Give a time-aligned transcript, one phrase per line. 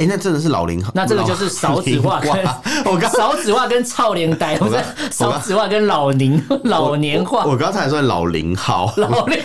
[0.00, 0.90] 哎，那真的是老龄化。
[0.94, 2.32] 那这个就是少子化跟
[2.86, 7.44] 我刚少子化跟超龄呆，不是少子化跟老龄 老年化。
[7.44, 9.38] 我刚才说老龄号， 老龄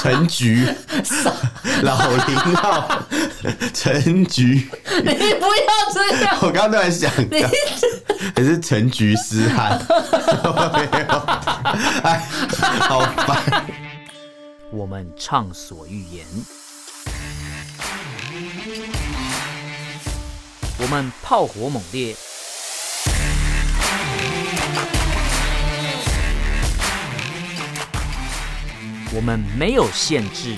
[0.00, 0.68] 陈菊，
[1.82, 1.98] 老
[2.28, 2.88] 龄号
[3.74, 6.36] 陈菊，你不要这样。
[6.42, 7.10] 我刚刚都在想，
[8.36, 9.80] 还是陈菊思汗。
[12.04, 12.22] 哎，
[12.78, 13.66] 好烦。
[14.70, 16.24] 我们畅所欲言，
[20.80, 22.14] 我们炮火猛烈，
[29.12, 30.54] 我们没有限制。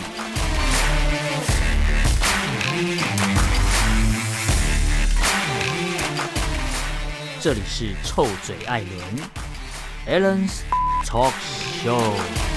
[7.41, 8.83] 这里是臭嘴艾
[10.07, 10.61] 伦 Allen's
[11.07, 11.33] Talk
[11.83, 12.50] Show。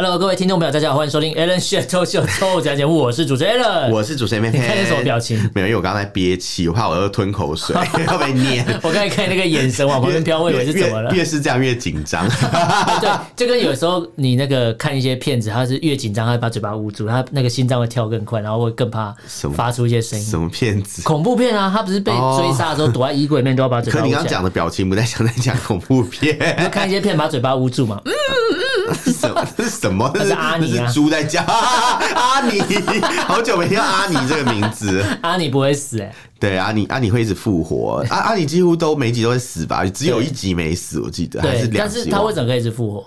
[0.00, 4.52] Hello，各位听众朋友，大家好，欢迎收听 Alan 臭嘴节目，我是主持人 Alan，我是主持人 Man。
[4.52, 5.36] 你看见什么表情？
[5.52, 7.74] 没有，因为我刚才憋气，我怕我要吞口水，
[8.06, 8.64] 要被念。
[8.80, 11.12] 我刚才看那个眼神往旁边飘，我以为是怎么了？
[11.12, 12.24] 越是这样越紧张。
[13.02, 19.12] 对，就跟有时候你那个看一些片子，他是越紧张，他会把嘴巴捂住，他那个心脏会跳更快，然后会更怕
[19.52, 20.24] 发出一些声音。
[20.24, 21.02] 什么片子？
[21.02, 21.72] 恐怖片啊！
[21.74, 23.98] 他不是被追杀的时候躲在衣柜里面都要把嘴巴。
[23.98, 26.38] 可你刚刚讲的表情不太像在讲恐怖片。
[26.62, 28.00] 就看一些片，把嘴巴捂住嘛。
[28.04, 29.12] 嗯嗯嗯。
[29.12, 29.44] 什么？
[29.56, 30.10] 这是什么？
[30.14, 30.76] 那是阿尼。
[30.76, 32.60] 是猪在叫 阿尼，
[33.26, 35.04] 好久没听到阿尼这个名字。
[35.22, 38.04] 阿尼不会死哎、欸，对，阿尼阿尼会一直复活。
[38.10, 39.84] 阿阿尼几乎都每集都会死吧？
[39.86, 41.76] 只有一集没死，我记得还是两集。
[41.78, 43.04] 但是他为什么可以一直复活？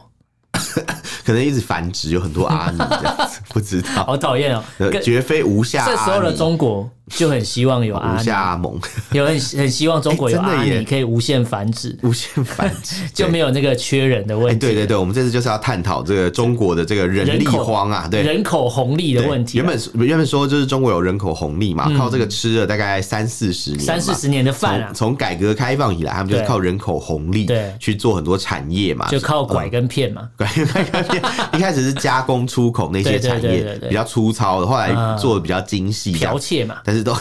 [1.24, 4.04] 可能一直繁殖，有很多阿尼这样子，不知道。
[4.06, 4.64] 好讨厌哦，
[5.04, 5.86] 绝非无下。
[5.86, 7.96] 这时候的中国就很希望有
[8.32, 8.80] 阿蒙，
[9.12, 14.60] 有很很希望中国有阿尼可以无限繁殖， 无限繁殖就没有那个缺人的问题。
[14.60, 18.22] 对对对，我们这次就是要探讨这个中国的这个人力荒啊，对。
[18.22, 19.58] 人口红利的问题。
[19.58, 24.92] 原本原本说就是中国有人口红利嘛，靠这个吃了大概三四十年，三四十年的饭啊。
[24.94, 27.74] 从改革开放以来，他们就是靠人口红利对。
[27.80, 31.22] 去做很多产业嘛，就靠拐跟骗嘛，拐跟骗。
[31.54, 37.16] 一开始是加工出口那些产业比较粗糙的，后来做的比较精细，剽窃嘛，但是都。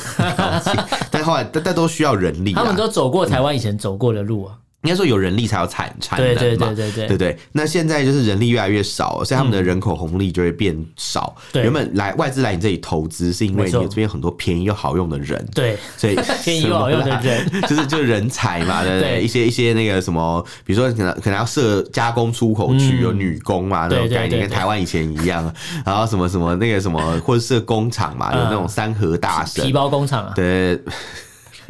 [1.11, 2.53] 但后来，但但都需要人力。
[2.55, 4.57] 他们都走过台湾以前走过的路啊。
[4.83, 7.39] 应该说有人力才有产产能嘛，对对对对对。
[7.53, 11.37] 那现在就是人力越来越少，所以他们的人口红利就会变少。
[11.53, 15.47] 原本来外资来你这里投资，是因为你这边很多便宜又好用的人。
[15.55, 19.21] 对，所以 便宜又好用的人就是就是人才嘛，对不对？
[19.21, 25.55] 一些一些那个什么，比如说可能可能要设加工出口区，有女工嘛，那种概念跟台湾以前一样。
[25.85, 30.81] 然后什么什么那个什么，或者设工厂嘛，有那种三和大神皮包工厂啊，对。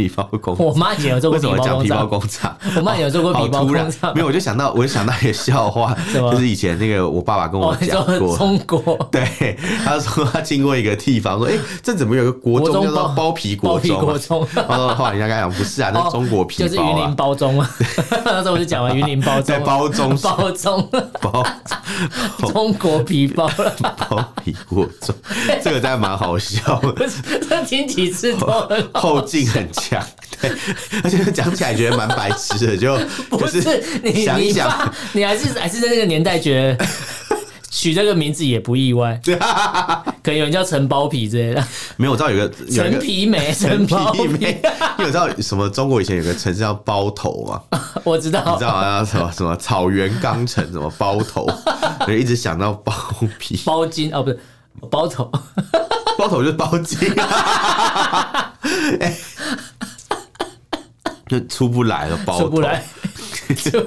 [0.00, 1.82] 皮包工厂，我妈以前有做过皮包工厂。
[1.82, 4.12] 皮包工厂，我妈有做过皮包工厂。
[4.14, 8.36] 没有，我就想到，我就想到一个笑话， 就是以前那个我爸爸跟我讲过。
[8.36, 8.80] 中国，
[9.12, 11.52] 对，他说他经过一个地方，说，哎，
[11.82, 14.46] 这怎么有个国中叫做包皮国中？
[14.54, 17.70] 他说 后来人家跟他讲，不是啊，那是中国皮包，就是云林包中啊。
[18.24, 20.88] 那时候我就讲完云林包中，在包中，包中，
[21.20, 21.44] 包
[22.38, 25.14] 中国皮包了，包皮国中，
[25.62, 27.08] 这个真的蛮好笑的。
[27.48, 28.46] 这听几次都
[28.94, 29.89] 后劲很强。
[30.40, 30.50] 对，
[31.04, 32.96] 而且讲起来觉得蛮白痴的，就
[33.30, 36.86] 不是你想一想，你还是还是在那个年代觉得
[37.70, 39.20] 取这个名字也不意外，
[40.22, 41.64] 可能有人叫陈包皮之类的。
[41.96, 43.94] 没有，我知道有个陈皮梅，陈皮
[44.26, 44.60] 梅。
[44.98, 45.68] 你有知道什么？
[45.70, 47.60] 中国以前有个城市叫包头吗？
[48.02, 51.48] 我知道，你知道好像什么什么草原钢城什么包头，
[52.06, 52.92] 就一直想到包
[53.38, 54.38] 皮、包金哦，不是
[54.90, 55.30] 包头，
[56.18, 56.98] 包头就是包金。
[59.00, 59.16] 欸
[61.30, 62.82] 就出不来了，包出不来，
[63.54, 63.80] 就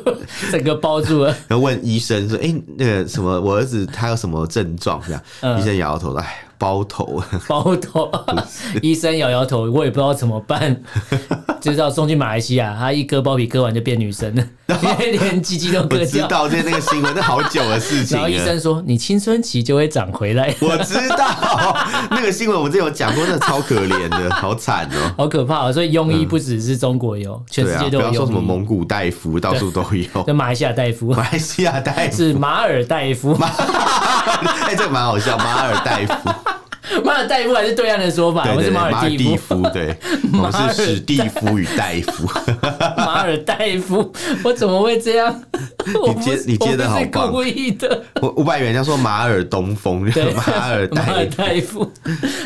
[0.49, 1.35] 整个包住了。
[1.49, 6.35] 然后问医生说：“哎、欸，那个什么，我儿子他有什么症状？”这样，嗯、医生摇摇头，哎。
[6.55, 8.09] 包头， 包头，
[8.81, 10.81] 医生摇摇头，我也不知道怎么办，
[11.59, 12.73] 就是要送去马来西亚。
[12.79, 15.99] 他一割包皮，割完就变女生了，连鸡鸡都割掉。
[15.99, 18.15] 我知道这那个新闻，那好久的事情。
[18.17, 21.77] 然后医生说：“你青春期就会长回来。”我知道
[22.11, 25.65] 那个新闻，我之前有讲过，那超可怜的，好惨哦，好可怕。
[25.67, 28.07] 哦所以庸医不只是中国有，全世界都有。
[28.09, 30.23] 不要说什么蒙古大夫，到处都有。
[30.25, 33.37] 那马来西亚大夫，马来西亚大夫是马尔代夫。
[34.63, 36.29] 哎，这个蛮好笑，马尔代夫。
[37.03, 39.95] 马尔代夫还是对岸的说法，我是马尔蒂夫，对，
[40.33, 42.27] 我是史蒂夫与戴夫。
[42.97, 44.11] 马尔代夫，
[44.43, 45.41] 我怎么会这样？
[46.15, 48.03] 你接你接的好棒，故意的。
[48.21, 50.01] 我五百元，人家说马尔东风，
[50.35, 51.89] 马尔 马尔代夫。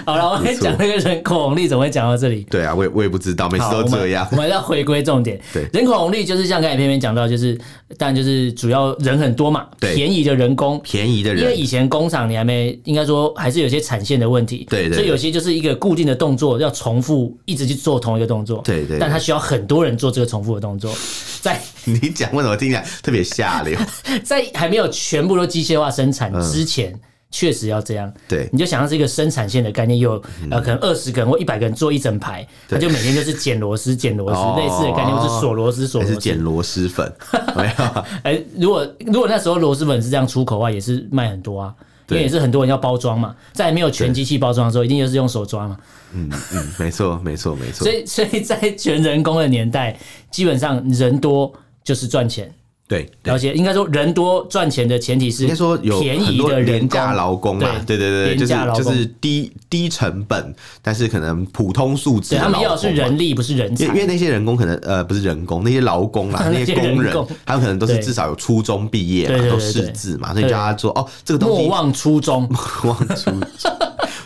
[0.06, 2.46] 好了， 我跟你讲那个人口红利怎么会讲到这里？
[2.50, 4.28] 对啊，我也我也不知道，每次都这样。
[4.32, 5.40] 我们要回归重点。
[5.54, 7.58] 对，人口红利就是像刚才偏偏讲到，就是
[7.98, 11.44] 但就是主要人很多嘛，便宜的人工，便宜的人。
[11.44, 18.98] 因为以前工厂你还没应该说还是有些产线的问题，对，所以有些就是一个固定的动作要重复一直去做同一个动作，对对。
[19.00, 20.94] 但他需要很多人做这个重复的动作，
[21.42, 21.62] 在
[22.02, 23.80] 你讲为什么听起来特别下流？
[24.24, 26.94] 在还没有全部都机械化生产之前，
[27.32, 28.14] 确、嗯、实要这样。
[28.28, 37.10] 对，你就想象是一个生产线的概念，有呃可能二十个人或一百个人做一整排，他就每天就是剪螺丝、剪螺丝，类似的概念，或是锁螺丝、锁螺丝、剪螺丝粉。
[37.56, 41.74] 没有，哎，如果如果那时候螺丝粉是这样出口的话，也是卖很多啊，
[42.10, 45.78] 因为也是很多人要包装嘛，在没有全机器包装的时候，一定就是用手抓嘛。
[46.14, 47.84] 嗯嗯，没错没错没错。
[47.84, 49.98] 所以所以在全人工的年代，
[50.32, 51.54] 基本上人多
[51.88, 52.54] 就是赚钱。
[52.86, 53.54] 对，了解。
[53.54, 57.70] 应该说人多赚钱的前提是，应该说有便宜的廉价劳工嘛？
[57.86, 62.36] 对对对，就是就是低低成本，但是可能普通素质。
[62.36, 63.86] 他们要的是人力，不是人才。
[63.86, 67.14] 因为那些人工可能呃不是人工，那些劳工啊， 那些工人，
[67.46, 72.48] 他们可能都是至少有初中毕业，都识字嘛，所以叫他做哦，这个东西莫忘初衷，
[72.84, 73.42] 莫忘初衷。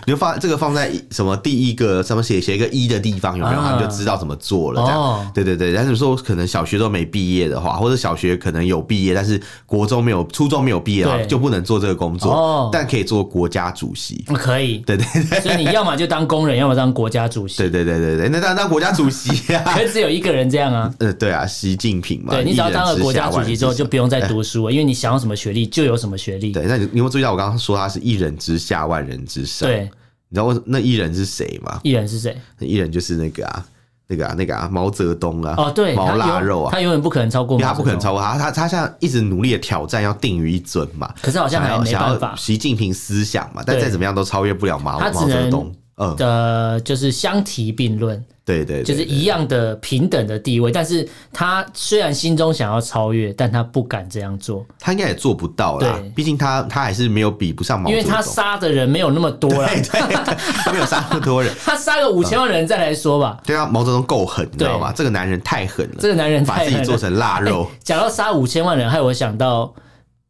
[0.06, 3.62] 你就放这个放在什么第一个什么写写一个一的地方有没有？
[3.62, 4.82] 他们就知道怎么做了。
[4.84, 5.74] 这样，对对对。
[5.74, 12.32] 但是说可能小学都没毕业的话，或者小学可能有毕业，但是国中没有、初中没有毕业的话，就不能做这个工作。
[12.32, 14.78] 哦但可以做国家主席，可以。
[14.80, 15.40] 对对对。
[15.42, 17.58] 所以你要么就当工人， 要么当国家主席。
[17.58, 18.30] 对对对对对。
[18.30, 20.92] 那当然当国家主席啊， 可是只有一个人这样啊。
[21.00, 22.34] 呃，对啊，习近平嘛。
[22.34, 26.52] 对，你只要当了国家主席之后，就不用再读书了，因为你想要什么学历就有什么学历。
[26.52, 29.68] 对，那你你有没有注意到我刚刚说他是一人之下，万人之上？
[29.68, 29.90] 对。
[30.34, 31.82] 你知道那一人是谁吗？
[31.84, 32.36] 一人是谁？
[32.58, 33.66] 那一人就是那个啊，
[34.08, 35.54] 那个啊，那个啊，毛泽东啊。
[35.58, 38.38] 哦，对，毛腊肉啊，他永远不可能超过，他不可能超过他。
[38.38, 41.14] 他他现在一直努力的挑战，要定于一尊嘛。
[41.22, 42.34] 可是好像还没办法。
[42.38, 45.70] 习近平思想嘛，但再怎么样都超越不了毛毛泽东。
[45.98, 48.24] 嗯，的就是相提并论。
[48.52, 54.66] 对对，就是一样的平等的地位，但是他虽然心中想要超越，但他不敢这样做。
[54.80, 59.82] 他应该也做不到啦，毕竟他他还是没有比不上毛因为他杀的人没有那么多了，对，
[60.64, 63.40] 他没有杀那么多人，他杀个五千万人再来说吧。
[63.46, 64.92] 对啊，毛泽东够狠，你知道吗？
[64.96, 67.70] 这个男人太狠了，这个男人把自己做成腊肉。
[67.84, 69.74] 讲到杀五千万人，害我想到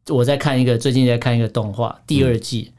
[0.08, 2.72] 我在看一个最近在看一个动画第二季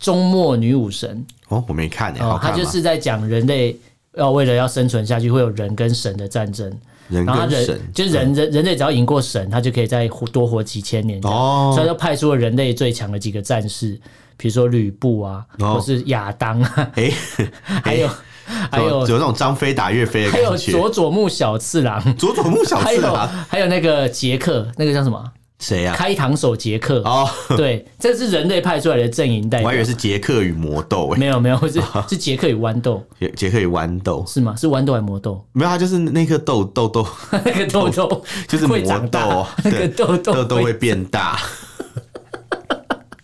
[0.04, 3.78] 《终末女武神》哦，我没看诶，他就是在讲人类。
[4.16, 6.72] 要为了要生存下去，会有人跟神的战争。
[7.08, 11.20] 人跟神，就是人人人类只要赢过神，他就可以再活多活几千年。
[11.22, 13.96] 哦，所以就派出了人类最强的几个战士，
[14.36, 17.12] 比如说吕布啊，或是亚当啊，哎，
[17.84, 18.08] 还有
[18.44, 20.46] 还有有那种张飞打岳飞的感觉。
[20.46, 25.32] 还有佐佐木小次郎，佐佐木小次郎，还有那个杰克，那个叫什么？
[25.58, 25.94] 谁呀？
[25.96, 29.66] 开膛手杰克哦， 对，这是人类派出来的阵营代表。
[29.66, 33.02] 我还以为是杰克与魔豆，没有没有，是 是杰克与豌豆。
[33.34, 34.54] 杰克与豌豆是吗？
[34.56, 35.44] 是豌豆还是魔豆？
[35.52, 37.06] 没有，他就是那颗豆豆豆，
[37.44, 38.78] 那个豆豆就是魔
[39.10, 41.38] 豆，那个豆豆豆豆会变大。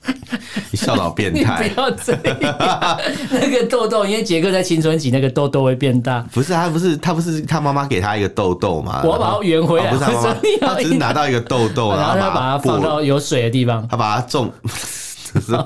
[0.71, 1.69] 你笑老变态！
[1.71, 2.37] 不要这样。
[3.31, 6.21] 那个痘痘，因为杰克在青春期，那个痘痘会变大。
[6.33, 9.03] 不是他，不是他，不是他妈妈给他一个痘痘嘛？
[9.05, 9.91] 我要把它圆回来。
[9.91, 14.53] 不是他妈妈，他只是拿到一个痘痘， 然后他把它放到有水的地方，他把它种，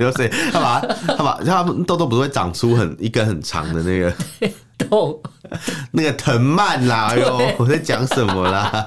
[0.00, 4.12] 有水，他把它，他把他痘痘不是会长出很一根很长的那个
[4.77, 5.23] 豆，
[5.93, 7.09] 那个藤蔓啦。
[7.11, 8.87] 哎呦，我在讲什么啦？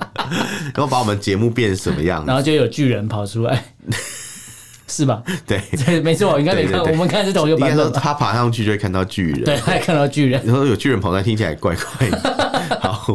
[0.75, 2.23] 然后把我们节目变成什么样？
[2.27, 3.63] 然后就有巨人跑出来。
[4.89, 5.23] 是吧？
[5.45, 5.61] 对，
[6.01, 6.81] 没错，我应该没看。
[6.81, 7.91] 我们看是同一个版本。
[7.93, 10.41] 他爬上去就会看到巨人，对，他看到巨人。
[10.45, 12.79] 然后有巨人跑出来，听起来怪怪的。
[12.81, 13.13] 好，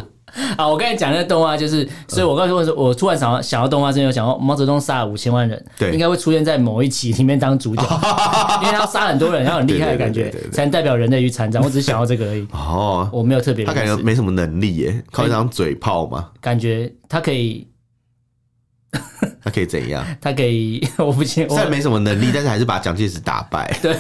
[0.57, 7.83] 啊，我刚才讲那个动画，就是，所以我刚才说，我突然想到想到动画，真的想到毛泽东杀了五千万人，对，应该会出现在某一期里面当主角，
[8.63, 11.63] 因为他要杀很多人，要很厉害的感觉，才能代表人类与残障。
[11.63, 12.47] 我只是想到这个而已。
[12.53, 13.65] 哦，我没有特别。
[13.65, 16.29] 他感觉没什么能力耶，靠一张嘴炮嘛。
[16.41, 17.67] 感觉他可以。
[19.45, 20.05] 他可以怎样？
[20.21, 21.49] 他可以， 我不信。
[21.49, 23.71] 虽然没什么能力，但是还是把蒋介石打败。
[23.83, 23.97] 对，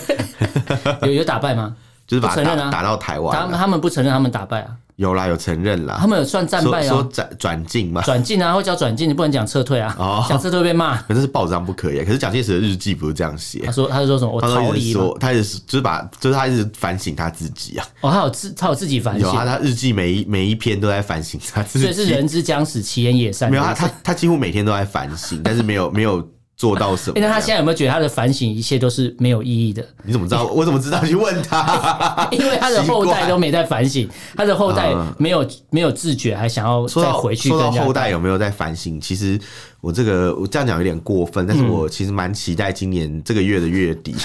[1.08, 1.74] 有有打败吗？
[2.06, 3.48] 就是把他打打到台湾。
[3.50, 4.76] 他他们不承认他们打败啊。
[4.96, 5.96] 有啦，有承认啦。
[5.98, 6.88] 他们有算战败啊？
[6.88, 8.00] 说转转进嘛？
[8.02, 9.94] 转进啊，会叫转进，你不能讲撤退啊。
[9.98, 10.96] 哦，讲撤退被骂。
[11.08, 12.04] 可是报纸上不可以。
[12.04, 13.60] 可是蒋介石的日记不是这样写。
[13.66, 14.30] 他说，他是说什么？
[14.30, 14.92] 我逃离。
[14.92, 17.84] 说，他一直就是把，就是他一直反省他自己啊。
[18.02, 19.28] 哦，他有自，他有自己反省。
[19.28, 21.84] 有啊，他日记每一每一篇都在反省他自己。
[21.84, 23.50] 所以是人之将死，其言也善。
[23.50, 26.24] 没有他，他他几乎每天都在反省，但是没有没有
[26.56, 27.20] 做到什么？
[27.20, 29.84] 那他现在有没有觉得他的反省一切都是没有意义的？
[30.04, 30.44] 你怎么知道？
[30.46, 31.04] 我怎么知道？
[31.04, 37.48] 去问他， 因为他的后代都没在反省，他的后代 没有没有自觉，还想要再回去。
[37.48, 39.00] 说到后代有没有在反省？
[39.00, 39.38] 其实
[39.80, 44.14] 我这个我这样讲有点过分，但是我其实蛮期待今年这个月的月底。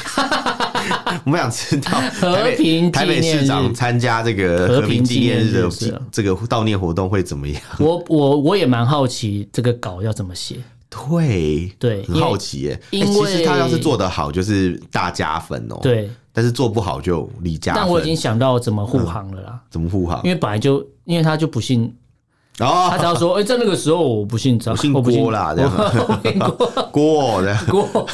[1.26, 5.70] 我们想知道和平台北市长参加这个和平纪念日的
[6.12, 7.62] 这个悼念活动会怎么样？
[7.80, 10.56] 我我我也蛮好奇这个稿要怎么写。
[10.90, 12.82] 对对，很好奇耶。
[12.92, 15.78] 因为其实他要是做得好，就是大加分哦。
[15.82, 17.84] 对，但是做不好就离加分。
[17.84, 19.62] 但我已经想到怎么护航了啦。
[19.70, 20.22] 怎么护航？
[20.24, 21.96] 因为本来就因为他就不信。
[22.68, 25.72] 他只要说，哎，在那个时候我不姓张，姓郭啦，这样。
[26.92, 27.88] 郭的郭，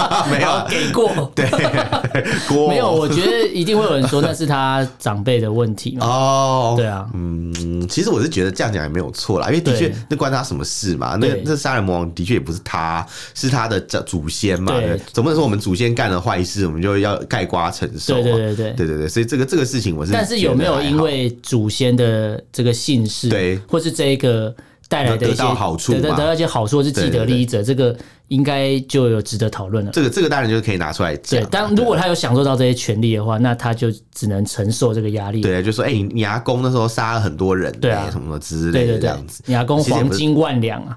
[0.30, 1.48] 没有给过，对，
[2.48, 2.90] 郭没有。
[2.90, 6.06] 我觉得一定会有人说那是他长辈的问题嘛。
[6.06, 11.16] 哦，对啊，嗯，其实我是觉得这样讲也没有错啦，因为的确那关他什么事嘛？
[11.16, 13.04] 那那杀人魔王的确也不是他，
[13.34, 14.72] 是他的祖先嘛。
[14.72, 18.14] 对，总不能说我们祖先干了坏事，我们就要盖瓜承受。
[18.14, 20.12] 对对对对对对对，所以这个这个事情我是。
[20.12, 23.58] 但是有没有因为祖先的这个姓氏，对？
[23.80, 24.54] 是这一个
[24.88, 27.96] 带来的一些好处，得得到一些好处是既得利益者，这个
[28.28, 29.90] 应该就有值得讨论了。
[29.92, 31.40] 这个这个当然就是可以拿出来讲。
[31.40, 35.40] 对，当如果他有享受到这些权利的话，那他就只能承受这个压力。
[35.40, 39.42] 对，就说哎，你阿公那时候杀了很多人，对啊，什么什么之类的这样子。
[39.46, 40.96] 你阿公黄金万两啊？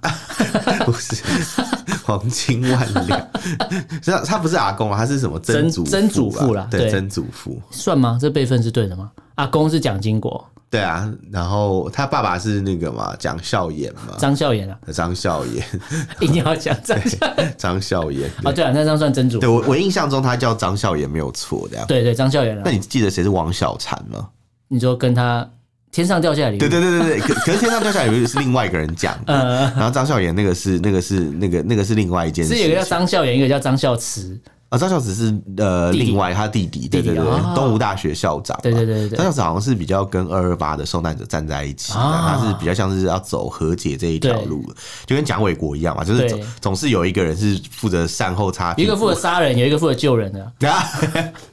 [0.85, 1.23] 不是
[2.03, 3.29] 黄金万两，
[4.03, 6.67] 他他不是阿公啊，他是什么曾祖曾祖父啦？
[6.69, 8.17] 对，曾祖父算吗？
[8.19, 9.11] 这辈分是对的吗？
[9.35, 10.43] 阿公是蒋经国。
[10.73, 15.63] 对啊，然后他爸爸是那个嘛，蒋孝严嘛，张孝严啊，张孝严，
[16.19, 17.17] 一定要讲张孝
[17.55, 19.37] 张孝严啊，对啊，那张算真主。
[19.37, 21.85] 对我我印象中他叫张孝严没有错的呀。
[21.87, 22.59] 对对，张孝严。
[22.65, 24.27] 那你记得谁是王小婵吗？
[24.67, 25.47] 你说跟他
[25.91, 26.57] 天上掉下来？
[26.57, 29.33] 对对对对对，可可是天上掉下来是另外一个人讲的，
[29.77, 34.35] 然后张孝严那个是那个是那个那个是另外一件事，是有一个叫张孝严，一个叫张孝慈。
[34.73, 44.65] 啊，张孝慈是呃，另外他弟弟，对对对，东吴大学校长，对对对对，张孝慈好像是比较跟二二八的受难者站在一起，他是比较像是要走和解这一条路，
[45.05, 50.79] 就跟蒋纬国一样嘛，就是总总是有一个人是负责善后擦，一个负责杀人，有一个负责救人的，对啊，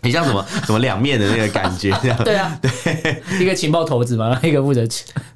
[0.01, 4.87] 很像什么什么两面的那个感觉，这 样对啊， 对，一个情报头子嘛，一个负责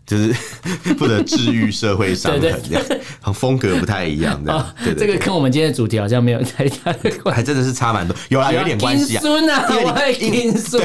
[0.07, 0.33] 就是
[0.97, 7.74] 负责治愈社会伤痕，这样，风格不太一样，这样，对，这个跟我们今天的主题好像没有太大的关系，还真的是。
[7.75, 9.23] 差蛮多，有啦，有点关系啊。
[9.25, 10.83] 因为金孙，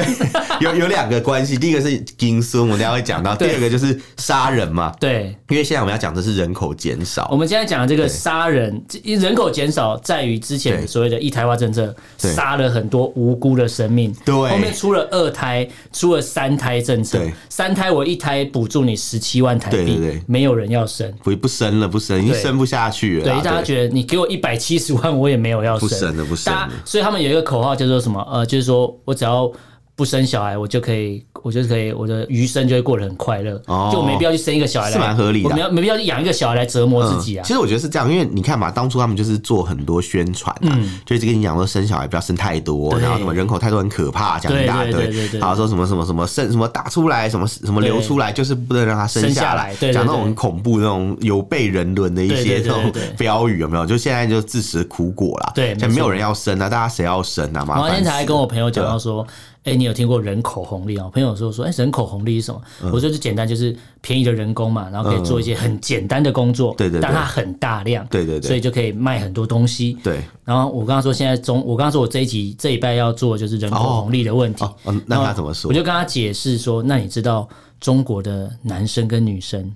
[0.60, 1.56] 有有两个关系。
[1.56, 3.34] 第一个是金孙，我等下会讲到。
[3.36, 4.92] 第二个就是杀人嘛。
[4.98, 7.28] 对，因为现在我们要讲的是人口减少。
[7.30, 14.14] 我们现在讲的这个杀人，人口减少在于之前所谓的一胎化政策，杀了很多无辜的生命。
[14.24, 17.20] 对，后面出了二胎，出了三胎政策。
[17.48, 23.24] 三胎我一胎补助你十七万台币，没有人要生，不不生了，不生，已经生不下去了。
[23.24, 26.70] 对，大家觉得你给我一百七十万，我也没有要生，不生了，不生了。
[26.84, 28.20] 所以他们有一个口号叫做什么？
[28.30, 29.50] 呃，就是说我只要
[30.00, 33.58] 不生小孩，我就可以，我就可以，我的余生就会过得很快乐，
[33.92, 37.44] 就我没必要去生一个小孩来，是蛮合理的，没没必要去养一个小孩来折磨自己啊。
[37.44, 40.72] 其实我觉得是这样，因为你看嘛，当初他们就是做很多宣传啊，
[41.04, 53.84] 就一直跟你讲说生小孩不要生太多，然后什么人口太多很可怕，讲一大堆，然后说什么什么什么生什么打出来，什么什么流出来，就是不能让他生下来，讲那种很恐怖那种有悖人伦的一些这种标语有没有？
[53.84, 57.62] 就现在就自食苦果了，对，没有人要生啊，大家谁要生啊？
[57.66, 59.26] 嘛，我那天才跟我朋友讲到说。
[59.62, 61.04] 哎、欸，你有听过人口红利啊？
[61.04, 62.62] 我朋友说说，哎、欸，人口红利是什么？
[62.82, 70.22] 嗯、我说就简单，就是便宜的人工嘛，然后可以做一些很简单的工作，对对、嗯，但它很大量，对对对，所以就可以卖很多东西，对。
[70.46, 75.68] 然后我刚刚说现在中，我刚刚说我这一集这一拜要做就是人口红利的问题，哦哦哦、那他怎么说？
[75.68, 77.46] 我就跟他解释说，那你知道
[77.78, 79.70] 中国的男生跟女生？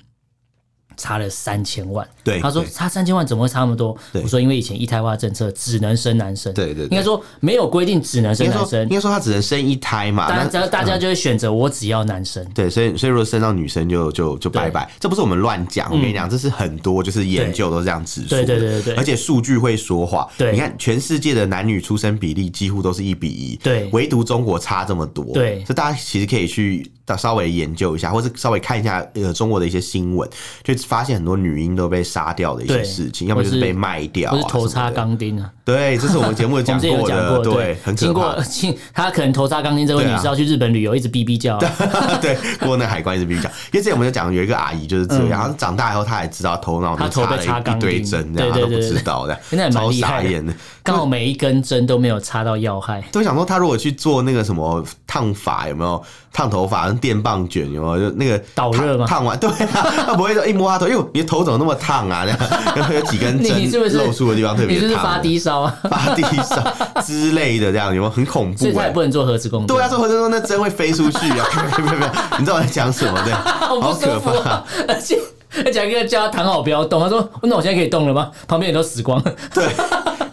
[0.97, 3.97] 差了三千万，对，他说差三千万怎么会差那么多？
[4.23, 30.29] 我说因为以前一胎化政策只能生男生，对对，应该说没有规定只能生男生，应该说他只能生一胎嘛，大家大家就会选择我只要男生，对，所以所以如果生到女生就就就拜拜，这不是我们乱讲，我跟你讲，这是很多就是研究都这样指出，对对对对，而且数据会说话，对，你看全世界的男女出生比例几乎都是一比一，对，唯独中国差这么多，对，所以大家其实可以去稍微研究一下，或是稍微看一下呃中国的一些新闻，
[30.63, 30.73] 就。
[30.85, 35.51] 发现很多女婴都被杀掉的一些事情，要么就是被卖掉，或是头插钢钉啊。
[35.65, 38.37] 对，这是我们节目 讲过的，对，很可怕。
[38.93, 41.59] 他可能头插钢钉，这位女士要去日本旅游，一直哔哔叫，
[42.21, 43.49] 对，过那海关一直哔哔叫。
[43.49, 50.45] 因为之前我们就讲有一个阿姨就是这样，然后长大以后她也知道头脑她头被插一堆针，这样她都不知道的，现在蛮厉害的。
[50.83, 53.03] 刚好每一根针都没有插到要害。
[53.11, 56.05] 都想说她如果去做那个什么烫发有没有？
[56.35, 58.11] 烫头发跟电棒卷有没有？
[58.11, 59.07] 就那个导热吗？
[59.07, 62.27] 烫完 对啊，他不会说一摸他头，哟，你的头怎么那么烫啊？
[62.27, 62.31] 这
[62.83, 64.85] 样有几根针 露出的地方特别烫。
[64.85, 65.75] 你是不是发低烧啊？
[65.89, 68.59] 发低烧之类的，这样有没有很恐怖？
[68.59, 69.69] 所以他也不能做核磁共振。
[69.69, 71.47] 对啊，做核磁共振那针会飞出去啊！
[71.79, 72.07] 没有没
[72.39, 73.17] 你知道我在讲什么？
[73.25, 74.63] 对，好可怕。
[74.89, 75.17] 而且
[75.65, 79.33] 而且一个叫他躺好不要动，他说：“那我现在可以动了吗？”旁边人都死光了。
[79.55, 79.65] 对。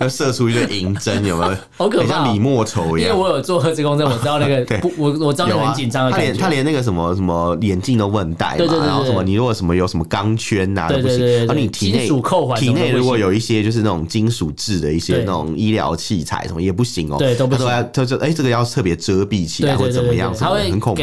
[0.01, 1.55] 要射出一个银针，有没有？
[1.77, 3.09] 好可怕，像李莫愁一样。
[3.09, 6.11] 因为我有做核磁共振，我知道那个 不，我我知道很紧张的。
[6.11, 11.25] 他连他连那个什么什么眼镜都不能戴嘛，然后什么你如果什么有什么钢圈呐都不行。
[11.45, 12.09] 然后你体内
[12.57, 17.17] 体内如果有一些就是那种金属制的一些那种医疗器材什么也不行哦。
[17.17, 17.65] 对，都不行。
[17.93, 21.01] 他说哎，这个要特别遮蔽起来或者怎么样，他会很恐怖。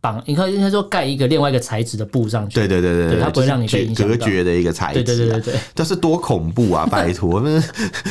[0.00, 6.86] 看应该说盖一个另外一个材质的布上去，对对对对，它不会让你被隔绝的一个材质，对对对对对，这是多恐怖啊！
[6.90, 7.60] 拜托，那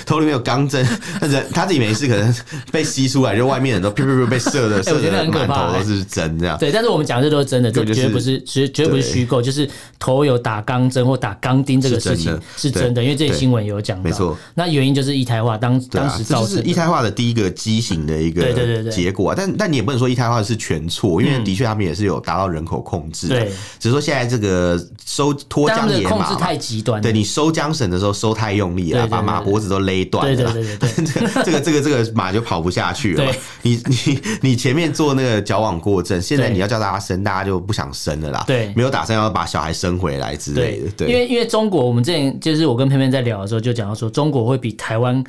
[0.06, 0.86] 头里面有钢针，
[1.22, 2.36] 那人他自己没事，可能
[2.72, 6.58] 被吸出来，就外面人都噗噗噗被射的， 射的满头都是针这样。
[6.58, 14.38] 对，但是我们讲的这都是真的，这绝对不是，绝绝对不是虚构，就是头有打钢针或打钢钉这个事情是真的，因为这些新闻有讲到，没错。
[14.56, 33.24] 那原因就是一胎化，当当时造成一胎化的第一个畸形的一个结果，啊但但你也不能说一胎化是全错，因为的确他们也是有达到人口控制，对，只是说现在这个收脱缰野马太极端，对，你收缰绳的时候收太用力了，把马脖子都勒断了，对对对对， 这个这个这个马就跑不下去了。
[33.62, 34.20] 你你
[34.50, 45.24] 你前面做那个矫枉过正，现在你要叫大家生，大家就不想生了啦，对，没有打算要把小孩生回来之类的，对，因为因为中国，我们之前就是我跟偏偏在聊的时候就讲到说，中国会比台湾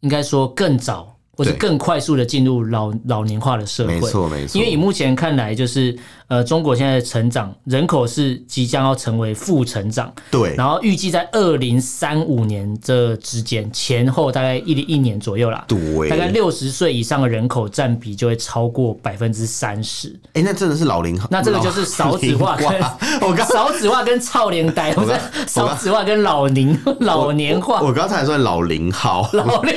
[0.00, 1.17] 应该说更早。
[1.38, 4.58] 或者更快速的进入老老年化的社会，没错没错。
[4.58, 10.56] 因为以目前看来，就是呃，中国现在的成长人口是即将要成为负成长，对。
[10.56, 16.08] 然后预计在二零三五年这之间前后大概一一年左右啦，对。
[16.08, 20.12] 大概六十岁以上的人口占比就会超过百分之三十。
[20.32, 21.28] 哎，那真的是老龄化？
[21.30, 22.66] 那这个就是少子化跟
[23.22, 25.16] 我刚少子化跟超龄呆，不是
[25.46, 27.80] 少子化跟老龄老年化。
[27.80, 29.72] 我刚才说老龄好，老龄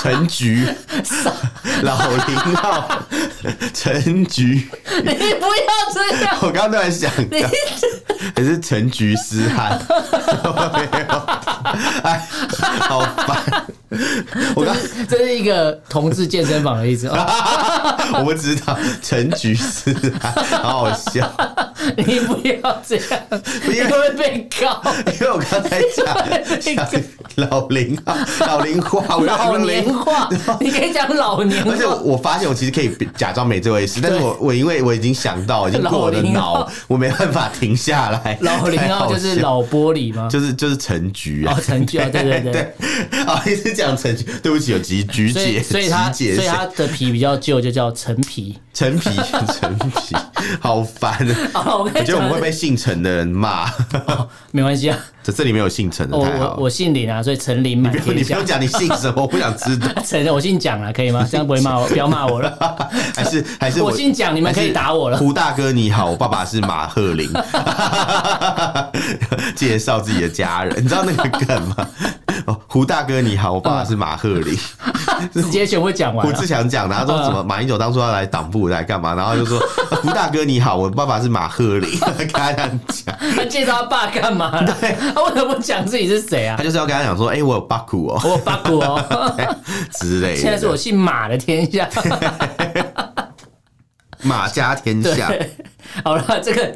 [0.00, 0.66] 陈菊。
[1.82, 2.88] 老林浩
[3.72, 4.68] 陈菊，
[5.02, 6.36] 你不要这样。
[6.42, 7.10] 我刚刚都在想，
[8.36, 9.80] 还是陈菊思汗。
[12.04, 12.28] 哎，
[12.80, 13.64] 好烦。
[14.54, 14.76] 我刚
[15.08, 17.08] 这是一个同志健身房的意思。
[18.14, 20.32] 我不知道陈菊思汗，
[20.62, 21.30] 好好笑。
[21.96, 23.20] 你不要这样，
[23.64, 24.82] 你会不会被告？
[25.12, 26.86] 因为我刚才讲
[27.36, 28.16] 老龄化，
[28.46, 30.28] 老龄化，老龄化，
[30.60, 31.72] 你可以讲老年化。
[31.72, 38.38] 而且我发现我其实可以假装没这回事，但是我我因为我已经想到，已经过我的脑，我没办法停下来。
[38.42, 40.28] 老龄化就是老玻璃吗？
[40.30, 42.60] 就是就是陈菊啊，陈菊啊，对对对。
[43.26, 44.24] 啊，你是讲陈菊？
[44.42, 48.56] 对不起，有橘橘姐，所以它所以它的皮比较旧，就叫陈皮。
[48.80, 49.10] 陈皮，
[49.60, 50.16] 陈皮，
[50.58, 51.12] 好烦
[51.52, 51.76] 啊！
[51.76, 53.70] 我觉得我们会被姓陈的人骂。
[54.52, 56.16] 没关系啊， 这这里没有姓陈的。
[56.16, 58.12] 我我我姓林啊，所以陈林满天下。
[58.14, 59.86] 你不用讲你姓什么，我不想知道。
[60.02, 61.28] 陈，我姓蒋啊，可以吗？
[61.30, 62.88] 这样不会骂我，不要骂我了。
[63.14, 65.18] 还是还是我姓蒋，你们可以打我了。
[65.18, 67.30] 胡大哥你好，我爸爸是马赫林。
[69.54, 71.86] 介绍自己的家人，你知道那个梗吗？
[72.46, 74.58] 哦，胡大哥你好，我爸爸是马赫林。
[75.34, 76.26] 直接全部讲完。
[76.26, 77.44] 胡志强讲的，他说什么？
[77.44, 79.14] 马英九当初要来党部来干嘛？
[79.14, 79.58] 然后就说
[80.02, 81.98] 胡大哥你好，我爸爸是马赫林。
[82.18, 84.62] 跟他这样讲，他介绍他爸干嘛？
[84.80, 86.56] 对，他为什么不讲自己是谁啊？
[86.56, 89.34] 他就是要跟他讲说，哎，我有八股哦，我有八股哦
[89.98, 90.36] 之类的。
[90.36, 91.88] 现在是我姓马的天下，
[94.22, 95.32] 马家天下。
[96.04, 96.72] 好了，这个。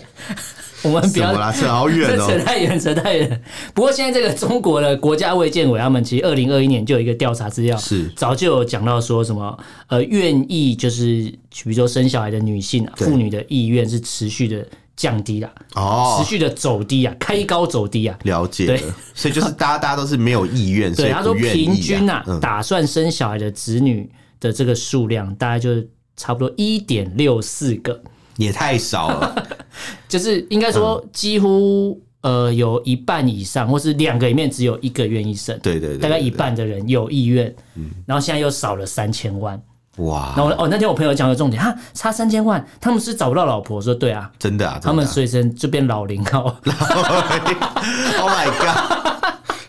[0.84, 3.42] 我们不要扯好远哦， 扯太远，扯太远。
[3.72, 8.08] 不过现在这个中国的国家卫健委，他们其实二零二一年就有一个调查资料，是。
[8.14, 11.04] 早就有讲到说什么呃，愿意就是
[11.50, 14.66] 比如说生小孩的女性啊妇女的意愿是持续的
[14.96, 18.16] 降低啦，哦，持续的走低啊，开高走低啊。
[18.24, 18.82] 了解，对，
[19.14, 28.00] 所以就是大家大家都是没有意愿，所以他说平均啊，打算生小孩的子女的这个数量大概就是差不多一点六四个。
[28.36, 29.46] 也太少了，
[30.08, 39.60] 就是应该说几乎呃有一半以上，或是两个里面只有一个愿意生，对对对，大概一半的人有意愿，嗯，然后现在又少了三千万，
[39.98, 40.34] 哇！
[40.36, 49.03] 然后哦那天我朋友讲的重点，哈，差三千万，他们是找不到老婆，说对啊，真的啊，他们随身就变老龄号，Oh my god！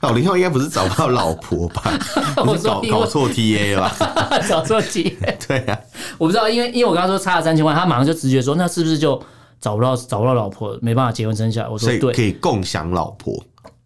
[0.06, 1.82] 老零后应该不是找不到老婆吧？
[2.46, 4.40] 我是搞搞错 TA 了吧？
[4.48, 5.16] 找错 TA，
[5.48, 5.80] 对啊，
[6.20, 9.20] 我不知道，因为因为我刚刚说差了三千万，他马上就直觉说，那是不是就
[9.60, 11.70] 找不到找不到老婆，没办法结婚生小孩？
[11.70, 13.34] 我说对，可以共享老婆。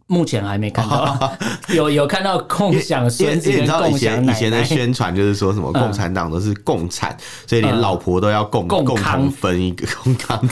[0.09, 1.37] 目前还没看到，
[1.69, 4.33] 有有看到共享孙子跟共享奶奶。
[4.33, 10.49] 以前的宣传就是说什么共产党都是共产，所以连老婆都要共共同分一个 共康，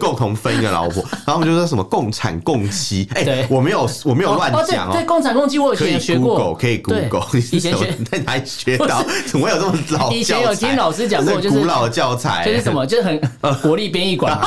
[0.00, 1.04] 共同分一个老婆。
[1.26, 3.06] 然后我们就说什么共产共妻。
[3.14, 4.92] 哎，我没有我没有乱讲哦。
[4.94, 7.26] 对，共产共妻我以前学过，可以 Google。
[7.52, 9.04] 以前 学在哪里学到？
[9.26, 10.10] 怎么有这么老？
[10.10, 14.40] 以前有听老师讲过，就是古老的教材，就是什么，就是很呃国立编译馆。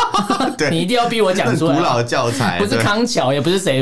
[0.57, 1.75] 对，你一定要逼我讲出来。
[1.75, 3.79] 古老的教材不是康桥，也不是谁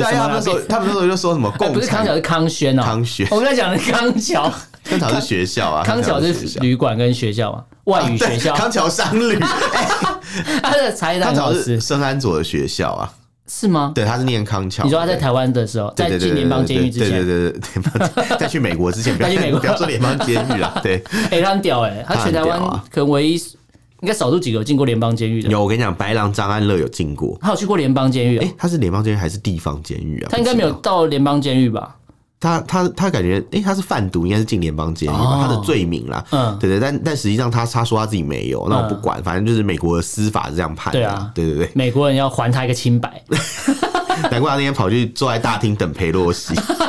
[0.68, 1.74] 他们那时候就说什么共？
[1.74, 2.84] 不是康桥，是康轩哦。
[2.84, 4.52] 康轩，我们在讲的康桥。
[4.84, 8.56] 康桥是学校啊，康桥是旅馆跟学校啊，外语学校。
[8.56, 9.38] 康桥商旅，
[10.64, 13.14] 他的财大老师，深安佐的学校啊，
[13.48, 13.92] 是吗？
[13.94, 14.84] 对，他是念康桥。
[14.84, 21.04] 你说他在台湾的时候，在进联邦监狱之前，对对对，在去美国之前， 不要去美国，不要说联邦监狱了，对。
[21.30, 22.60] 哎，他很屌哎，他全台湾
[22.90, 23.40] 可能唯一。
[24.02, 25.50] 应该少数几个有进过联邦监狱的。
[25.50, 27.38] 有，我跟你讲，白狼张安乐有进过。
[27.42, 28.38] 他有去过联邦监狱？
[28.38, 30.30] 哎，他是联邦监狱还是地方监狱啊？
[30.32, 31.96] 他应该没有到联邦监狱吧？
[32.40, 35.42] 他他他感觉，哎，他是贩毒，应该是进联邦监狱吧？
[35.42, 41.00] 他的罪名啦，嗯，对对，但但实际上他他说他自己没有，那我不管，反正就是美国的司法是这样判的。
[41.00, 43.22] 对啊，对对对，美国人要还他一个清白。
[44.32, 46.54] 难怪他那天跑去坐在大厅等裴洛西，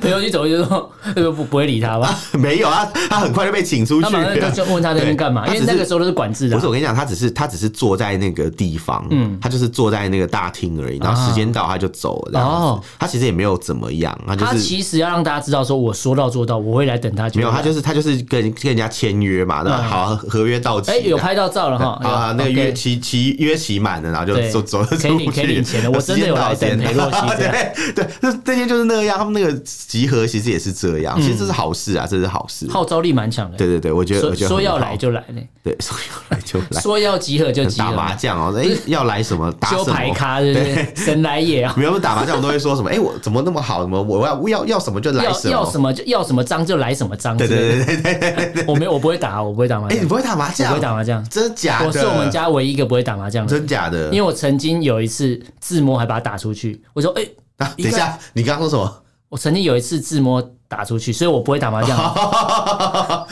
[0.00, 0.90] 裴洛西走就说
[1.32, 2.14] 不不会理他吧？
[2.38, 4.02] 没有啊，他很快就被请出去。
[4.02, 5.46] 他马上就问他在那边干嘛？
[5.46, 6.56] 因为那个时候都是管制的。
[6.56, 10.98] 不是我跟你讲，他只是他只是坐在那个地方，嗯，他就是坐在那个大厅而已。
[10.98, 12.40] 然后时间到他就走了。
[12.40, 17.28] 哦，他其实也没有怎么样，他就是其实要让大家知道说我说到做到，我会来等他。
[17.34, 21.98] 没有，他就是他就是跟跟人家签约嘛，那好合约到期，哎，有拍到照了哈。
[22.02, 25.30] 啊，那个约期期约期满了，然后就走走了出去。
[25.30, 26.78] 可以领钱的，我真的有来等。
[26.78, 33.56] 裴洛西对对，那那天就是那样，他们那个集合其实也是这样，其实这是好事啊，这是好事，号召力蛮强的。
[33.56, 37.90] 对对对，我觉得说要来就来呢，对， 说要来就来，说要集合就集合。
[37.90, 39.52] 打麻将哦，哎， 要来什么？
[39.70, 40.92] 修牌咖对不对？
[40.94, 41.74] 神来也啊！
[41.78, 42.88] 没有打麻将，我们都会说什么？
[42.90, 43.80] 哎，我怎么那么好？
[43.82, 45.52] 什么我要要要什么就来什么？
[45.52, 47.36] 要什么就要什么张就来什么张。
[47.36, 49.96] 对对对对对我没有，我不会打，我不会打麻将。
[49.96, 50.68] 哎，你不会打麻将？
[50.68, 51.86] 不会打麻将，真假的？
[51.86, 54.06] 我是我们家唯一一个不会打麻将的，真假的？
[54.10, 57.26] 因为我曾经有一次自摸还把它打出去，我说哎。
[57.58, 59.02] 啊，等一下，你刚刚说什么？
[59.28, 61.96] 我曾经有一次自摸打出去，所以我不会打麻将。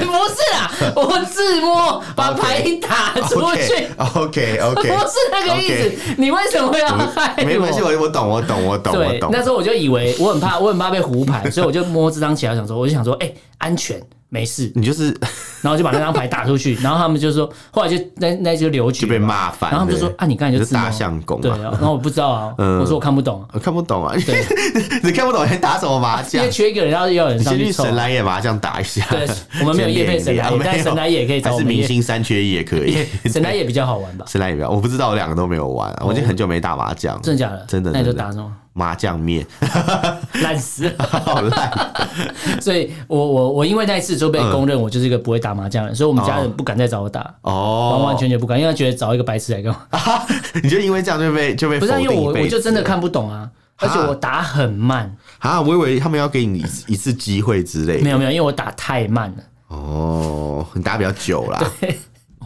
[0.00, 3.86] 不是啊，我自摸把牌打出去。
[3.98, 6.14] OK OK，不是那个意思。
[6.16, 7.42] 你为什么会要害我？
[7.44, 8.92] 没关系，我我懂，我懂，我懂。
[8.94, 14.00] 对，那时候我就以为我很怕，我很怕被胡牌，所以我就摸这张起来，想说，我就想说，哎，安全。
[14.32, 15.14] 没事，你就是，
[15.60, 24.40] 然后就把那张牌打出去， 然后他们就说，后来就那那就留局就被骂翻，然后他们就说啊，你刚才就是大象公，对，然后我不知道啊， 我说我看不懂，我看不懂啊，对，
[25.02, 26.40] 你看不懂，还打什么麻将？
[26.40, 29.04] 因为缺一个人，要要人上去神来也麻将打一下。
[29.10, 29.26] 对，
[29.60, 31.66] 我们没有业配神来也，但神来也可以找我们。
[31.66, 34.24] 是明星三缺一也可以，神来也比较好玩吧？
[34.28, 37.64] 神来也比较，我不知道，我两个都没有玩，我已经很久没打麻将，真的假的？
[37.66, 38.52] 真的，那就打什么？
[38.72, 39.44] 麻酱面，
[40.42, 41.70] 烂死， 好烂。
[42.60, 49.80] 所以我我我因为那一次就被公认我就是一个不会打麻将的人，所以我们家人不敢再找我打，哦，完完全全不敢，因为他觉得找一个白痴来干嘛？
[50.62, 51.78] 你就因为这样就被就被？
[51.80, 59.42] 不是因为我我就真的看不懂啊，而且我打很慢啊，我以为他们要给你一次机会之类的，没有没有，因为我打太慢了。
[59.68, 61.62] 哦，你打比较久啦。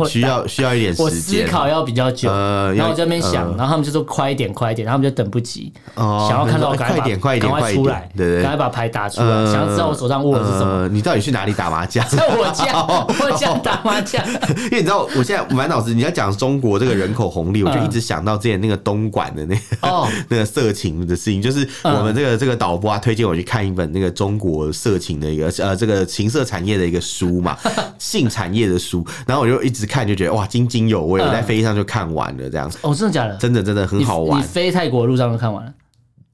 [0.08, 10.88] 需要需要一点时间，我思考要比较久，然后我在那边想，然后他们就说快一点，快一点，然后他们就等不及，想要看到我快点，快点，出来，对对，赶快把牌打出来，想要知道我手上握的是什么。
[10.88, 12.04] 你到底去哪里打麻将？
[12.10, 12.74] 在我家，
[13.24, 14.20] 我家打麻将。
[14.66, 27.56] 因为你知道，我现在满脑子你要讲中国这个人口红利，我就一直想到之前那个东莞的那个那个色情的事情，就是我们这个这个导播啊推荐我去看一本那个中国色情的一个呃这个情色产业的一个书嘛，
[27.98, 29.83] 性产业的书，然后我就一直。
[29.86, 32.78] 看就觉得哇津津有味，我在飞机上就看完了这样子。
[32.82, 33.36] 哦，真的假的？
[33.36, 34.40] 真的真的很好玩。
[34.40, 35.72] 你飞泰国的路上都看完了？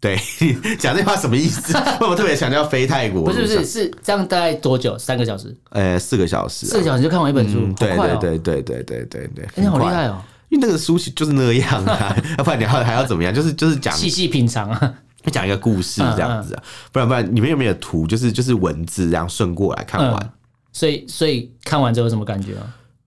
[0.00, 0.18] 对，
[0.80, 1.76] 讲这话什么意思？
[1.76, 3.22] 为什么特别强调飞泰国？
[3.24, 4.96] 不是不是是这样，大概多久？
[4.96, 5.54] 三个小时？
[5.70, 6.66] 呃，四个小时。
[6.66, 9.48] 四个小时就看完一本书，对对对对对对对对。
[9.56, 10.22] 你好厉害哦！
[10.48, 13.32] 因为那个书就是那样啊， 要不然你还还要怎么样？
[13.32, 14.94] 就是就是讲细细品尝啊，
[15.30, 18.06] 讲一个故事这样子啊，不然不然你们有没有图？
[18.06, 20.32] 就是就是文字这样顺过来看完。
[20.72, 22.64] 所以所以看完之后有什么感觉啊？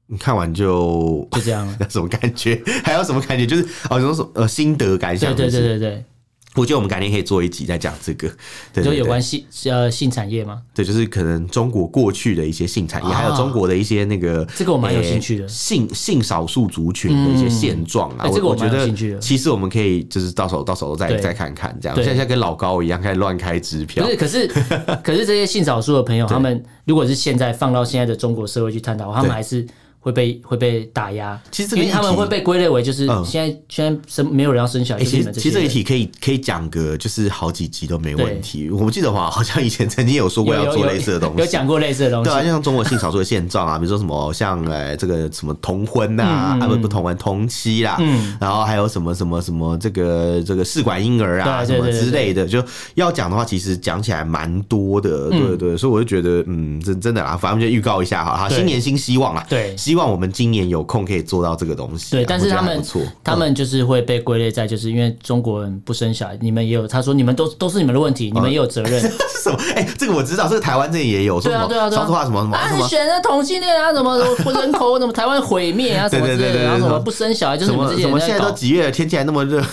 [0.07, 2.61] 你看完就就这样， 了什么感觉？
[2.83, 3.45] 还有什么感觉？
[3.45, 5.35] 就是哦，有什么呃心得感想？
[5.35, 6.05] 对对对对对。
[6.55, 8.29] 我觉得我们改天可以做一集再讲这个，
[8.71, 10.61] 对，就有关性呃性产业吗？
[10.75, 18.29] 对，就是可能中国过去的一些性产业，还有中国的一些那个，这个我蛮有兴趣的，性性少数族群的一些现状啊。
[18.31, 18.87] 这个我觉得
[19.19, 22.03] 其实我们可以就是到时候到时候再再看看这样。
[22.03, 24.05] 现在跟老高一样开始乱开支票。
[24.05, 24.47] 不是，可是
[25.03, 29.65] 可是这些性少数的朋友，他们如果是现在放到现在的中国社会去探讨，他们还是。
[30.03, 34.99] 会被会被打压，其实这个因为他们会被归类为就是现在、嗯、现在生没有人要生小孩。
[34.99, 38.69] 欸、其实其实这一题可以可以讲个就是好几集都没问题。
[38.69, 42.29] 我记得话好像以前曾经有说过要做类似的东西，有讲过类似的东西。
[42.29, 52.61] 对啊，像中国性少数的现状啊，比如说什么像呃这个什么同婚呐、啊，啊不不同婚同妻啦，嗯，然后还有什么什么什么这个这个试管婴儿啊什么之类的，就
[52.95, 55.77] 要讲的话，其实讲起来蛮多的，对对，对。
[55.77, 59.73] 所以我就觉得嗯，真真的啦，反正就预告一下哈，新年新希望啊，对。
[59.77, 62.11] 希望我们今年有空可以做到这个东西。
[62.11, 62.83] 对，但是他们
[63.23, 69.01] 他们就是会被归类在，就是因为中国人不生小孩，你们也有他说你们都都是你们的问题，你们也有责任。
[69.43, 69.57] 什么？
[69.75, 71.39] 哎，这个我知道，这个台湾这里也有。
[71.41, 72.05] 对啊对啊对啊。
[72.05, 72.55] 说话什么什么？
[72.55, 73.93] 啊，你选择同性恋啊？
[73.93, 74.17] 什么
[74.61, 76.07] 人口怎么台湾毁灭啊？
[76.09, 76.63] 什么之类的？
[76.63, 78.09] 然后什么不生小孩就是你们这些人。
[78.09, 79.61] 怎么现在都几月了，天气还那么热？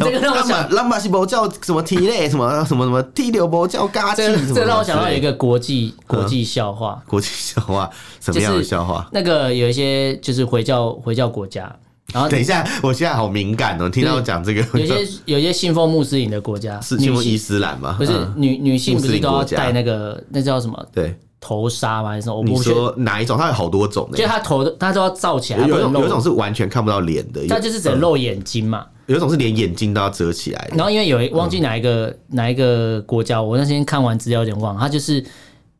[0.00, 2.28] 这个让我想，兰巴西伯叫什么 T 类？
[2.28, 4.22] 什么什么什么 T 六波叫嘎气？
[4.54, 7.02] 这让我想到一个国际国际笑话。
[7.06, 7.88] 国际笑话。
[8.20, 9.08] 什么样的笑话？
[9.12, 11.74] 那个有一些就是回教回教国家，
[12.12, 17.94] 然后 等一下，我现在好敏感哦，听到讲这个，有些有些信奉穆斯林的国家，是信奉伊斯兰吗？
[17.98, 20.84] 不是，女女性不是都要戴那个那叫什么？
[20.92, 22.10] 对，头纱吗？
[22.10, 22.42] 还是什么？
[22.44, 23.38] 你说哪一种？
[23.38, 28.86] 它有好多种，就它头它都要罩起来，有有一种是完全看不到脸的，它就是只能露眼睛嘛。
[29.06, 30.68] 有一种是连眼睛都要遮起来。
[30.74, 35.24] 然后因为有忘记哪一个哪一个国家，我那天看完资料有点忘，它就是。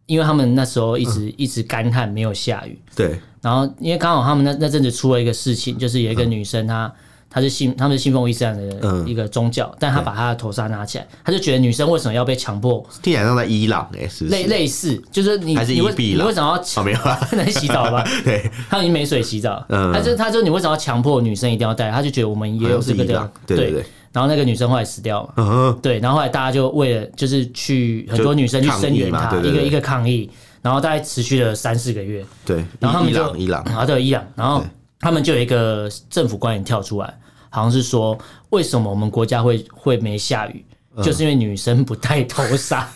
[0.06, 2.78] 因为他们那时候一直、嗯、一直干旱，没有下雨。
[2.94, 3.20] 对。
[3.42, 6.92] 然后，因为刚好他们那那阵子出了一个事情，就是有一个女生她，
[7.30, 12.84] 她、是信他们是信奉伊斯兰的一个宗教，嗯、但她把她的头纱拿起来，她就觉得女生为什么要被强迫？
[13.02, 16.82] 听起来像在伊朗诶、欸，是，是类类似，就是你还是伊比你为什么要？
[16.82, 18.04] 哦，没有啊， 能洗澡吧？
[18.24, 19.64] 对，他已经没水洗澡。
[19.68, 19.92] 嗯。
[19.92, 21.90] 他就他说你为什么要强迫女生一定要戴？
[21.92, 23.86] 他就觉得我们也有这个的，对对对。
[24.16, 25.98] 然后那个女生后来死掉了，嗯，对。
[25.98, 30.30] 然后后来大家就为了就是去很多女生去声援她，一个一个抗议。
[30.62, 33.76] 然后大概持续了三四个月，对，然后他们就伊朗，伊朗。
[33.76, 34.64] 啊，对，伊朗，然后
[34.98, 37.18] 他们就有一个政府官员跳出来，
[37.50, 40.64] 好像是说，为什么我们国家会会没下雨，
[41.04, 42.88] 就是因为女生不戴头纱。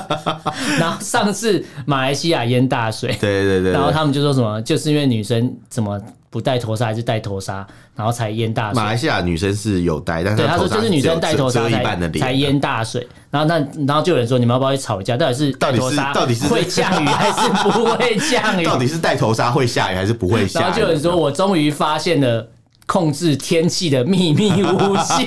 [0.80, 6.00] 然后上次马来西亚淹大水，对对对，然后他们就说什么，就是因为女生怎么
[6.30, 8.82] 不戴头纱，还是戴头纱，然后才淹大水。
[8.82, 13.06] 马来西亚女生是有戴，但是对他说就是女生戴头纱才才淹大水。
[13.30, 15.16] 然后那然后就有人说，你们要不要去吵一架？
[15.16, 18.64] 到底是到底是到底是会下雨 还是不会下雨？
[18.64, 20.62] 到底是戴头纱会下雨还是不会下雨？
[20.62, 22.48] 然后就有人说我终于发现了。
[22.88, 25.22] 控制天气的秘密武器，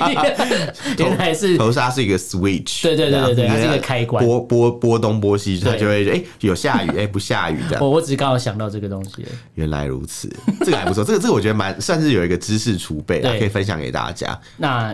[0.98, 7.78] 原来是头纱是一个 switch，对对对对对，它是一个开关，拨拨拨东拨西，它就会哎有下雨哎不下雨的。
[7.80, 9.24] 我我只是刚好想到这个东西。
[9.54, 10.28] 原来如此，
[10.64, 14.36] 这个还不错，这个这个我觉得蛮算是有一个知识储备，可以分享给大家。
[14.56, 14.92] 那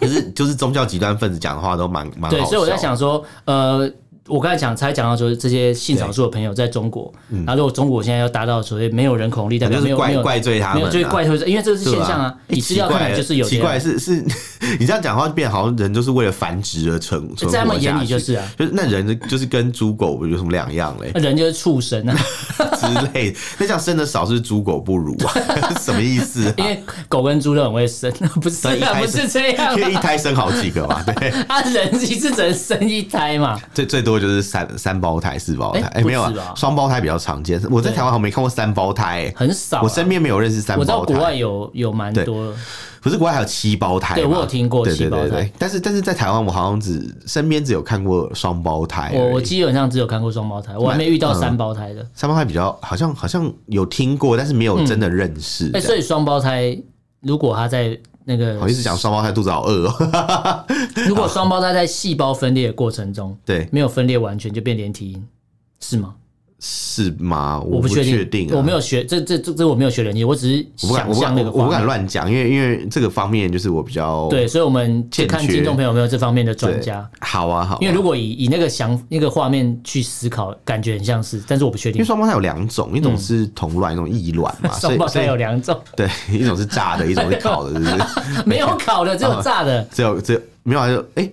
[0.00, 2.30] 可是就是宗教极端分子讲的话都蛮蛮好。
[2.30, 3.92] 对，所以我在想说，呃。
[4.28, 12.32] 我刚才讲才讲到说这些性少数的朋友在中国，然后如果中国现在要达到所谓没有人口红利，代表没有没有怪罪他们，就怪罪，因为这是现象啊。
[12.46, 14.24] 你是要看就是有奇怪是是，
[14.78, 21.10] 你这样讲话就变好像人就是为了繁殖而成，在他们眼里就是啊，就是那人就是跟猪狗有什么两样嘞？
[21.14, 22.16] 那人就是畜生啊
[22.78, 25.34] 之类的，那这样生的少是猪狗不如啊？
[25.80, 26.42] 什么意思？
[26.56, 28.08] 因为狗跟猪都很会生，
[28.40, 34.11] 不是不是这样，因为一胎生好几个嘛，对，他人一次只能生一胎嘛，最最多。
[34.18, 37.60] 就是三三胞胎、四胞胎，哎，没有啊，双胞胎比较常见。
[37.70, 39.82] 我在台湾好像没看过三胞胎，很少。
[39.82, 40.94] 我身边没有认识三胞胎。
[40.94, 42.52] 我知道国外有有蛮多，
[43.00, 44.14] 不是国外还有七胞胎？
[44.14, 49.12] 对，我有听过七胞胎，但是但是在台湾我好像只身边只有看过双胞胎。
[49.14, 52.06] 我我基本上只有看过双胞胎，我还没遇到三胞胎的。
[52.14, 55.70] 三胞胎比较好像好像有听过，但是没有真的认识。
[55.74, 56.76] 哎，所以双胞胎
[57.20, 57.98] 如果他在。
[58.24, 60.64] 那个好意思讲双胞胎肚子好饿哦。
[61.08, 65.28] 如果双胞胎在细胞分裂的过程中，对，没有分裂完全就变连体婴，
[65.80, 66.14] 是吗？
[66.64, 67.60] 是吗？
[67.66, 77.04] 我不确定，我没有学这这这这我没有学人，我只是想象那个，我不敢乱讲，因为因为这个方面就是我比较对，所以我们去看听众朋友有没有这方面的专家。
[77.20, 77.78] 好啊，好。
[77.80, 81.98] 因为如果以以那个想那个画面去思考，感觉很像是，但是我不确定。
[81.98, 84.70] 因为双胞胎有两种，一种是同卵，一种异卵嘛。
[84.78, 88.04] 双胞胎有两种， 对，一种是炸的，一种是烤的，是不是？
[88.46, 90.88] 没有烤的，只有炸的，只有只有没有啊？
[90.88, 91.28] 就哎，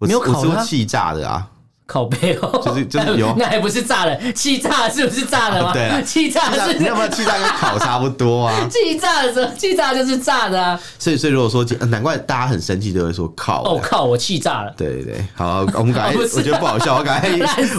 [0.00, 1.48] 我没有烤过气炸的啊。
[1.92, 5.72] 靠背哦，就是就是有， 那还不是炸了，气炸是不是炸了吗？
[5.76, 8.66] 对，气炸是， 你要不要气炸跟烤差不多啊？
[8.70, 10.80] 气炸的时候，气炸就是炸的啊。
[10.98, 13.62] 所以所以如果说，难怪大家很生气，都会说靠。
[13.64, 14.72] 哦靠，我气炸了。
[14.74, 17.30] 对对对，好，我们赶快，我觉得不好笑，我赶快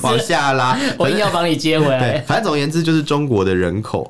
[0.04, 2.00] 往下拉，我硬要帮你接回来。
[2.00, 4.08] 对，反正总而言之，就是中国的人口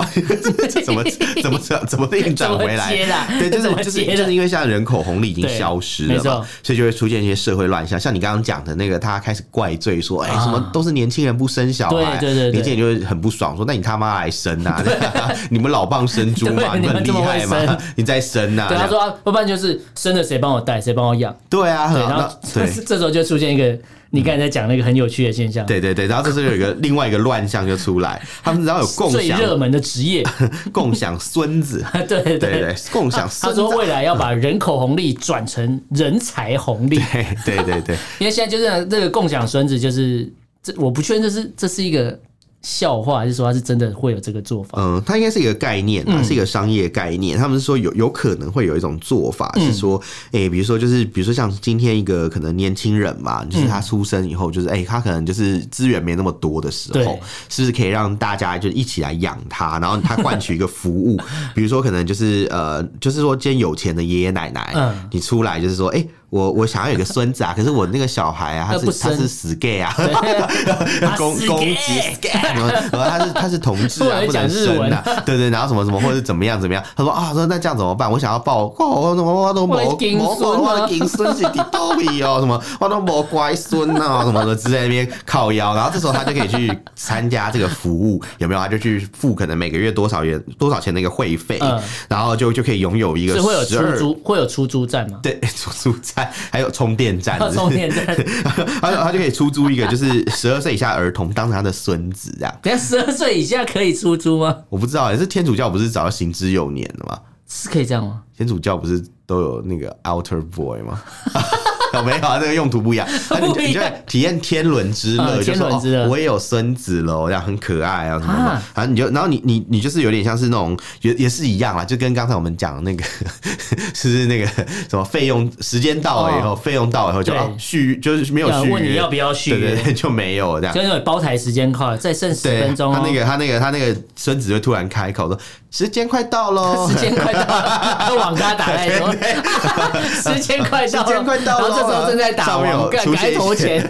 [0.84, 1.02] 怎么
[1.42, 2.92] 怎么怎么怎么运转回来？
[3.40, 9.93] 对，就是就是就是因为现在人口红利已经消失了嘛，所以就会出现一些社会乱象，像你刚刚讲的那个，他开始怪罪。
[10.02, 14.84] 岁，说哎、欸、什么都是年轻人不生小孩，对对对，年轻人就会很不爽，说那你他妈来生啊！
[15.50, 18.68] 你们老棒生猪嘛，你们很厉害嘛，你在生啊？
[18.70, 21.36] 对，他说，要不然就是生了谁帮我带，谁帮我养？
[21.50, 22.30] 对啊，对，然后
[22.86, 23.78] 这时候就出现一个。
[24.16, 30.24] 你刚才在讲那个很有趣的现象，对对对，然后这时候有一个另外一个乱象就出来，他们只要有共享最热门的职业，
[30.72, 33.60] 共享孙子， 对对对， 共享孙子。
[33.60, 37.00] 他说未来要把人口红利转成人才红利，
[37.44, 42.20] 对对对对，因为现在就是这个共享孙子，就是这我不确定这是这是一个。
[42.64, 44.78] 笑话还是说他是真的会有这个做法？
[44.78, 47.38] 嗯，它应该是一个概念，它是一个商业概念。
[47.38, 61.20] 嗯、他们是说有有可能会有一种做法，嗯、是说，哎、欸，比如说就是，比如说像今天一个可能年轻人嘛，就是他出生以后，就是哎、欸，他可能就是资源没那么多的时候，是不是可以让大家就一起来养他，然后他换取一个服务？
[61.54, 66.10] 比如说可能就是呃，就是说今天有钱的爷爷奶奶，嗯，你出来就是说，哎、欸。
[66.34, 69.94] 我我想要有个孙子啊， 可是我那个小孩啊，他是他是死 gay 啊，
[71.16, 71.76] 攻攻击
[72.20, 78.12] gay，然后他是他是同志啊，不能生啊，对对，然后什么什么或者怎么样怎么样，他说啊，说那这样怎么办？
[78.12, 88.60] 我想要抱，我怎么我都没没我的金孙是的都有什么，我都没乖孙啊，什么的，只在那边靠腰，然后这时候他就可以去参加这个服务，有没有？
[88.60, 91.60] 他就去付可能每个月多少元多少钱的一个会费，
[92.08, 95.20] 然后就就可以拥有一个，是会有出租会有出租站吗？
[95.22, 96.23] 对，出租站。
[96.52, 98.06] 还有充电站， 充电站，
[98.82, 102.60] 他他就可以出租一个，就是十二岁以下儿童当他的孙子这样。
[102.62, 104.56] 等下十二岁以下可以出租吗？
[104.70, 107.20] 我不知道，也是天主教不是早就行之有年了吗？
[107.48, 108.22] 是可以这样吗？
[108.36, 111.02] 天主教不是都有那个 Outer boy 吗？
[111.94, 112.40] 有没有啊？
[112.40, 115.70] 这个用途不一样，那你就 你就体验天伦之乐，就说
[116.08, 118.62] 我也有孙子喽，这样很可爱啊什么的。
[118.76, 123.04] 然后你就，然后你你你就是有点像是那种也也是一样啊，就跟刚才我们讲的那个，
[123.94, 124.46] 是那个
[124.90, 130.74] 什么费用时间到了以后，费用到了以后就续，就是没有续约，问你要不要续约，对对，就没有这样。
[130.74, 135.40] 就包台时间快，再剩十分钟，他那个他那个他那个孙子就突然开口说。
[135.74, 136.86] 时间快到喽！
[136.94, 143.88] 时间快到了，网咖打来说，时间快到了，时间快到了，时候正在打网，赶快投钱，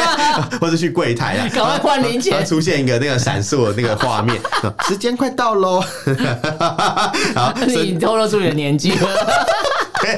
[0.60, 4.40] 或者去柜台啊， 赶快换零钱，出现一个那个闪烁的那个画面，
[4.88, 5.80] 时间快到喽！
[7.34, 9.08] 好，你透露出你的年纪了。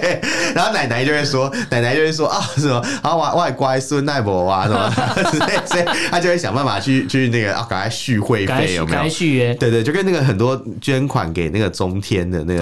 [0.01, 0.21] 对，
[0.55, 4.91] 然后奶奶就会说，奶奶就会说啊，什么啊，我我乖孙奈博啊，什么，
[5.67, 9.09] 所以他就会想办法去去那个啊，赶快续会费有没有？
[9.09, 9.55] 续约？
[9.55, 12.61] 对对，就跟那个很多捐款给那个中天的那个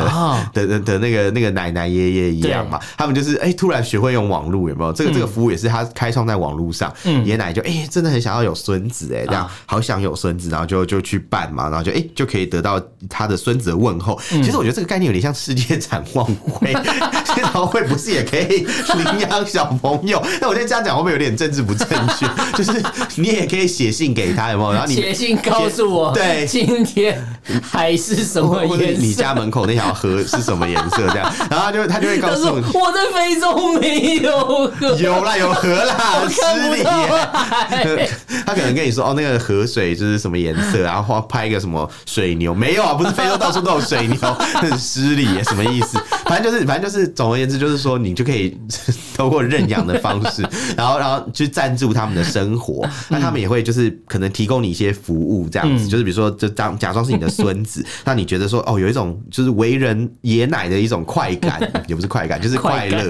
[0.53, 4.93] 的的的那个那个奶奶爷爷一样嘛，他们就是哎，突然学会用网络有没有？
[4.93, 6.93] 这个这个服务也是他开创在网络上，
[7.25, 14.19] 爷奶就哎，真的很想要有孙子哎，这样好想有孙子，然后就就去办嘛，然后就哎就可以得到他的孙子的问候。
[14.29, 16.73] 其实我觉得这个概念有点像世界展望会。
[17.25, 20.23] 这场会不是也可以领养小朋友？
[20.41, 22.27] 那我现在这样讲会不会有点政治不正确？
[22.57, 22.83] 就是
[23.17, 24.73] 你也可以写信给他，有没有？
[24.73, 27.23] 然后你写信告诉我，对，今天
[27.63, 29.01] 还是什么颜色？
[29.01, 31.07] 你家门口那条河是什么颜色？
[31.09, 36.41] 这样，然后他就他就会告诉你，我在非洲没有河，有啦有河啦， 很失
[36.75, 36.83] 礼。
[38.47, 44.17] 他可能跟你说哦，那个河水就是什么颜色，然后拍一个什么水牛，没有啊，不是非洲到处都有水牛，
[44.55, 45.99] 很失礼，什么意思？
[46.25, 48.57] 反正就是反正就是总而言之，就是说你就可以
[49.17, 63.03] 通过认养的方式，然后然后去赞助他们的生活，那他们也会就是可能提供你一些服务，这样子，就是比如说就当假装是你的孙子，那你觉得说哦，有一种就是为人爷奶的一种快感，也不是快感，就是快乐，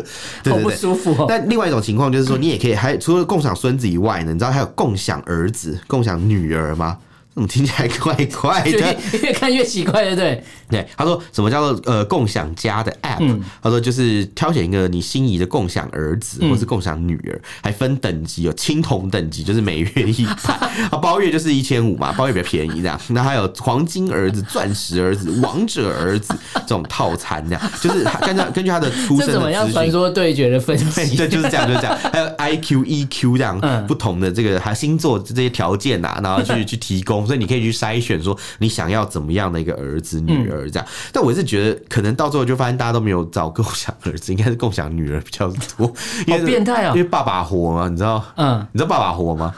[0.42, 1.26] 对对对，不舒服。
[1.28, 6.96] 但另外一种情况就是说，你也可以还除了共享孙子以外呢，你知道还有共享儿子、共享女儿吗？
[7.36, 8.96] 怎么听起来怪怪的？
[9.22, 10.42] 越看越奇怪，对不对？
[10.70, 20.54] 对，他说什么叫做呃共享家的 App？、嗯、他说就是挑选一个你心仪的共享儿子或是共享女儿，还分等级，有青铜等级，就是每月一百，
[20.90, 22.98] 啊包月就是一千五嘛，包月比较便宜这样。
[23.08, 31.14] 那还有黄金儿子、钻石儿子、王者儿子这种套餐这样，就是根据根据他的出生怎么样传说对决的分析？
[31.14, 31.98] 对，就是这样，就是这样。
[32.10, 37.25] 还有 IQ、EQ 这样不同的这个还星座这些条件呐，然后去去提供。
[37.26, 40.88] 所以你可以去筛选，说你想要怎么样的一个儿子、女儿这样。
[41.12, 45.86] 但我是觉得，可能到最后就发现大家都没有找共享儿子，应该是共享女儿比较多。
[45.88, 46.94] 好变态啊！
[46.94, 48.24] 因为爸爸活嘛，你知道？
[48.36, 49.54] 嗯，你知道爸爸活吗？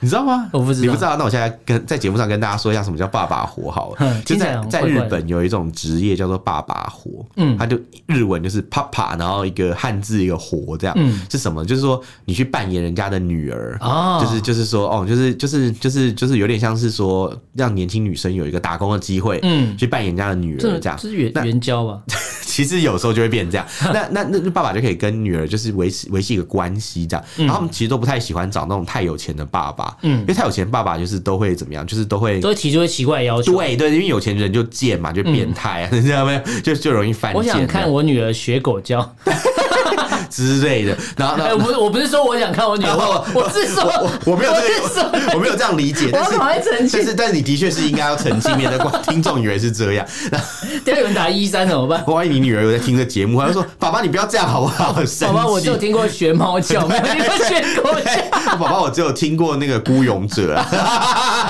[0.00, 0.48] 你知道吗？
[0.52, 1.16] 我不知道，你不知道。
[1.16, 4.22] 那我现在跟在节目上跟大家说一下，什么叫爸爸活好了。
[4.24, 11.64] 就在在日本有一种职业叫做爸爸活，嗯，他就日文就是爸爸，然后一个汉字一个活这样，嗯，是什么？
[11.64, 22.00] 就是说你去扮演人家的女儿，哦，就是就是说哦，就是就是就是就是有点像是说让年轻女生有一个打工的机会，嗯，去扮演人家的女儿这样，是援援交吧？
[22.48, 23.66] 其实有时候就会变成这样。
[23.92, 27.24] 那那那爸爸就可以跟女儿就是维持维系一个关系这样。
[27.36, 33.52] 然后他们其实都不太喜欢找那种太有钱的爸爸，嗯，因为太有钱爸爸就是都会怎么样，就是都会都会提出奇怪的要求。
[33.52, 36.60] 对对，因为有钱人就贱嘛，就变态啊， 你知道没有？
[36.62, 37.38] 就就容易犯贱。
[37.38, 39.14] 我想看我女儿学狗叫。
[40.30, 50.06] 之类的，然后，然后，不是，我不是说我想看我女儿，我是说，我没有这个，我没有这样理解，但是，但是，但是你的确是应该要澄清，免得听众以为是这样。
[50.84, 52.04] 等下有人打一三怎么办？
[52.06, 58.56] 万一你女儿有在听这节目，她就说：“爸爸，你不要这样好不好？”爸爸，我只有听过学猫叫，没有听过学狗叫。
[58.56, 60.66] 爸爸，我只有听过那个孤勇者啊。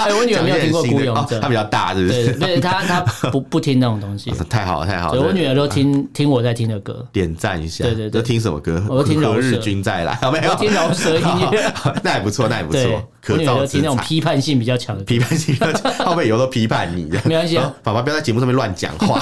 [0.08, 2.32] 哎，我女儿没有听过孤勇者，她比较大，是不是？
[2.34, 3.00] 对，她她
[3.30, 4.32] 不 不听那种东西。
[4.48, 5.20] 太好了，太好了。
[5.20, 7.84] 我女儿都听听我在听的歌，点赞一下。
[7.84, 8.82] 对对对，都听什么歌？
[8.88, 10.50] 我都听何日君再来，有 没有？
[10.50, 12.80] 我听饶舌音乐，那也不错，那也不错。
[13.20, 17.58] 可造之材，听那种批判性比较强的，批判性比较强，后面以后都批判你的，没关系。
[17.82, 19.20] 爸爸不要在节目上面乱讲话，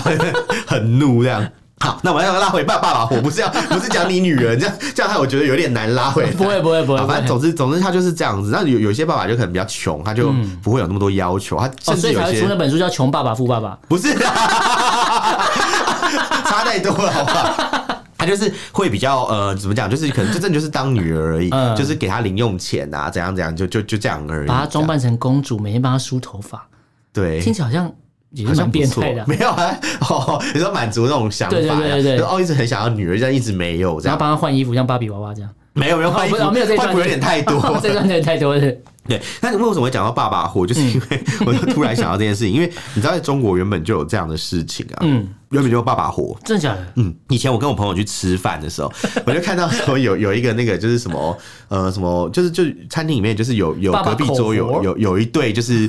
[0.67, 1.45] 很怒这样。
[1.79, 6.25] 好，那我要拉回爸爸爸，我不是要，不是讲你女儿 这样，这样害我觉得有点难拉回。
[6.33, 7.07] 不会，不会，不会。
[7.07, 8.51] 反正总之，总之他就是这样子。
[8.51, 11.59] 那有有些爸爸就可能比较穷，他就不会有那么多要求。
[11.59, 14.15] 他甚至有些出那本书叫《穷爸爸富爸爸》，不是，
[16.47, 17.55] 差太多了，好不好？
[18.19, 19.91] 他就是会比较呃，怎么讲？
[19.91, 24.49] 就是可能真正就是当女儿而已，嗯、就是给她零用钱啊，怎样怎样，就就就这样而已。
[24.49, 26.67] 把她装扮成公主，每天帮她梳头发，
[27.13, 27.93] 对，听起来好像
[28.37, 29.25] 也是蛮变态的。
[29.27, 29.79] 没有啊，
[30.09, 34.17] 哦，你说满足那种想法，对对对对，哦，一直很想要女儿，这样一直没有，这样。
[34.17, 35.51] 帮她换衣服，像芭比娃娃这样。
[35.73, 38.83] 没有没有换衣服，没有这一段有点太多， 这段有点太多是。
[39.09, 46.87] 对，但是为什么会讲到爸爸火，就是因为我就突然想到这件事情，因为你知道在中国原本就有这样的事情啊，嗯，原本就有爸爸活，真的假的？
[46.97, 48.93] 嗯，以前我跟我朋友去吃饭的时候，
[49.27, 51.37] 我就看到说有有一个那个就是什么
[51.69, 55.89] 呃什么，就是就餐厅里面就是有有隔壁桌有有有一对就是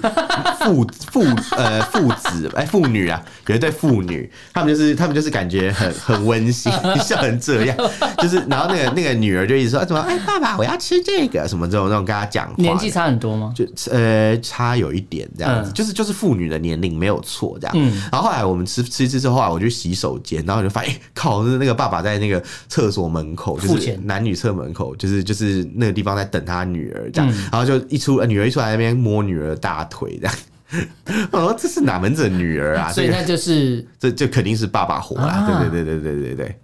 [0.61, 1.23] 父父
[1.57, 6.71] 呃父子哎父女啊，有一对父女，他们就是他们就是感觉很很温馨，
[7.03, 7.77] 笑成这样，
[8.19, 13.53] 就是然后那个那个女儿就一直说什么哎爸爸我要吃这个什么这种那种跟他讲话，年纪差很多吗？
[13.55, 17.91] 就呃差有一点这样子，就是就是父女的年龄没有错这样。
[18.11, 27.31] 然后后来我们吃吃一吃之后，后来我去洗手间，然后就发现， 靠，就是那个爸爸在那个厕所门口，就是男女厕门口，就是就是那个地方在等他女儿这样。
[27.51, 30.35] 然后就一出女儿一出来那边摸女儿的大腿这样。
[31.31, 32.91] 我说这是哪门子的女儿啊？
[32.91, 35.45] 所以那就是这就肯定是爸爸火了。
[35.47, 36.55] 对对对对对对对。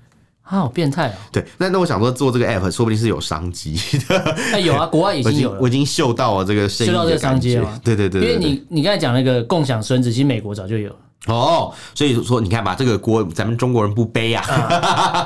[0.46, 1.14] 他好变态哦！
[1.32, 4.20] 对，那那我想说做这个 app，说不定是有商机的。
[4.52, 7.80] 哎，有啊， 国外已经有了，我已经嗅到了这个嗅到这个商机了。
[7.82, 10.96] 对对对，因为你你刚才讲那个共享孙子，其实美国早就有了。
[11.28, 14.43] 哦，所以说你看吧，这个锅咱们中国人不背啊，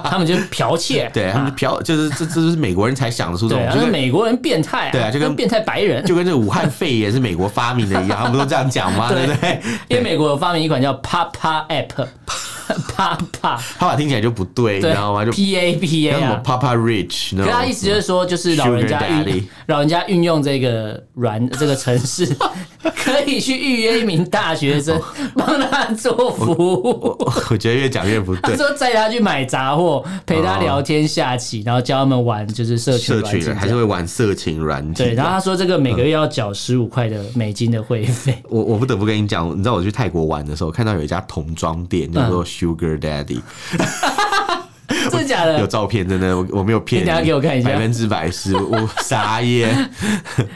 [0.10, 9.10] 他们就剽窃， 对他们剽，就是这这是美国人才想得出这种，就是美国人变态，对啊，就跟变态白人，就跟这个武汉肺炎是美国发明的一样，他们不都这样讲吗？
[9.14, 9.60] 对不对？
[9.88, 12.08] 因为美国有发明一款叫 Papa App。
[12.98, 13.18] 爸
[13.80, 15.24] 爸听起来就不对，你知道吗？
[15.24, 17.38] 就 P A P A 啊，Papa Rich。
[17.38, 22.26] 可他意思就是说，就是老人家运老人家运用这个软 这个城市，
[22.96, 25.00] 可以去预约一名大学生，
[25.36, 27.18] 帮他做服务。
[27.50, 28.52] 我觉得越讲越不对。
[28.52, 35.08] 他说载他去买杂货，陪他聊天下棋，然后教他们玩就是社群软件，还是会玩色情软件。
[35.08, 38.38] 对，然后他说这个每个月要缴十五块的美金的会费。
[38.50, 42.44] 我我不得不跟你讲，你知道我去泰国玩的时候，看到有一家童装店叫做。
[42.58, 43.40] Sugar Daddy，
[45.12, 45.60] 真的假的？
[45.60, 47.04] 有照片，真的，我我没有骗你。
[47.04, 49.70] 你等下给我看一下，百分之百是， 我傻眼。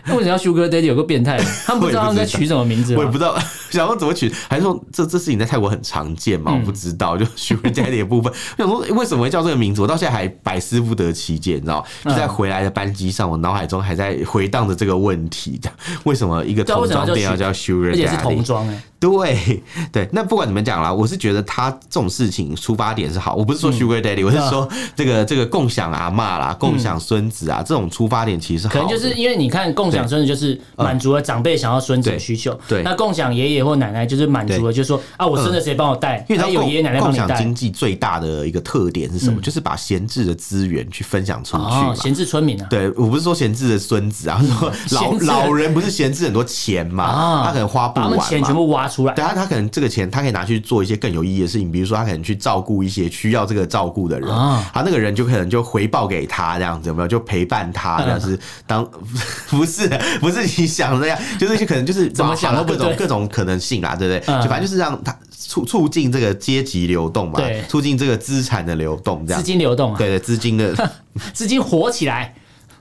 [0.06, 0.82] 那为什么要 Sugar Daddy？
[0.82, 3.38] 有个变态，他们不知道他们在取什么名字，我也不知道，
[3.70, 6.54] 想说怎么取，还是说这这事情在泰国很常见嘛？
[6.54, 9.82] 我不知道，就 Sugar Daddy 的部分，我想说为什么会叫这个名字？
[9.82, 11.86] 我到现在还百思不得其解，你知道？
[12.06, 15.60] 就在回来的班机上，我脑海中还在回荡着这个问题：
[16.04, 17.92] 为什么一个童装店要叫 Sugar Daddy？
[17.92, 18.82] 而且是童装哎。
[19.02, 28.68] 对 对，那不管怎么讲啦，我是觉得他这种事情出发点是好，我不是说 Sugar Daddy，、嗯、我是说这个这个共享阿妈啦、共享孙子啊，嗯、这种出发点其实。
[28.68, 37.26] 可能就是因为你看共享孙子就是满足了长辈想要孙子的需求，对，那共享爷爷或奶奶就是满足了，就是说啊，我孙子谁帮我带，因为他有爷爷奶奶帮你带。
[37.26, 39.40] 共享经济最大的一个特点是什么？
[39.40, 41.96] 嗯、就是把闲置的资源去分享出去嘛。
[41.96, 42.68] 闲置村民啊？
[42.70, 44.40] 对，我不是说闲置的孙子啊，
[44.88, 49.62] 说老老人不是闲置很多钱嘛，啊、他可能花不完钱全部挖出来，对啊，他可能。
[49.72, 57.08] 这个钱他可以拿去做一些更有意义的事情，比如说他可能去照顾一些需要这个照顾的人，啊，他那个人就可能就回报给他这样子，有没有？
[57.08, 58.38] 就陪伴他， 这样子。
[58.68, 58.86] 当
[59.50, 59.88] 不是
[60.20, 64.42] 不是你想的那样， 就是可能就是怎么想到各种各种可能性啦，对不对？
[64.42, 69.42] 就反正就是让他促促进这个阶级流动嘛，对，促进这个资产的流动，这样。
[69.42, 70.76] 资金流动，对对，资金的
[71.34, 72.34] 资金活起来。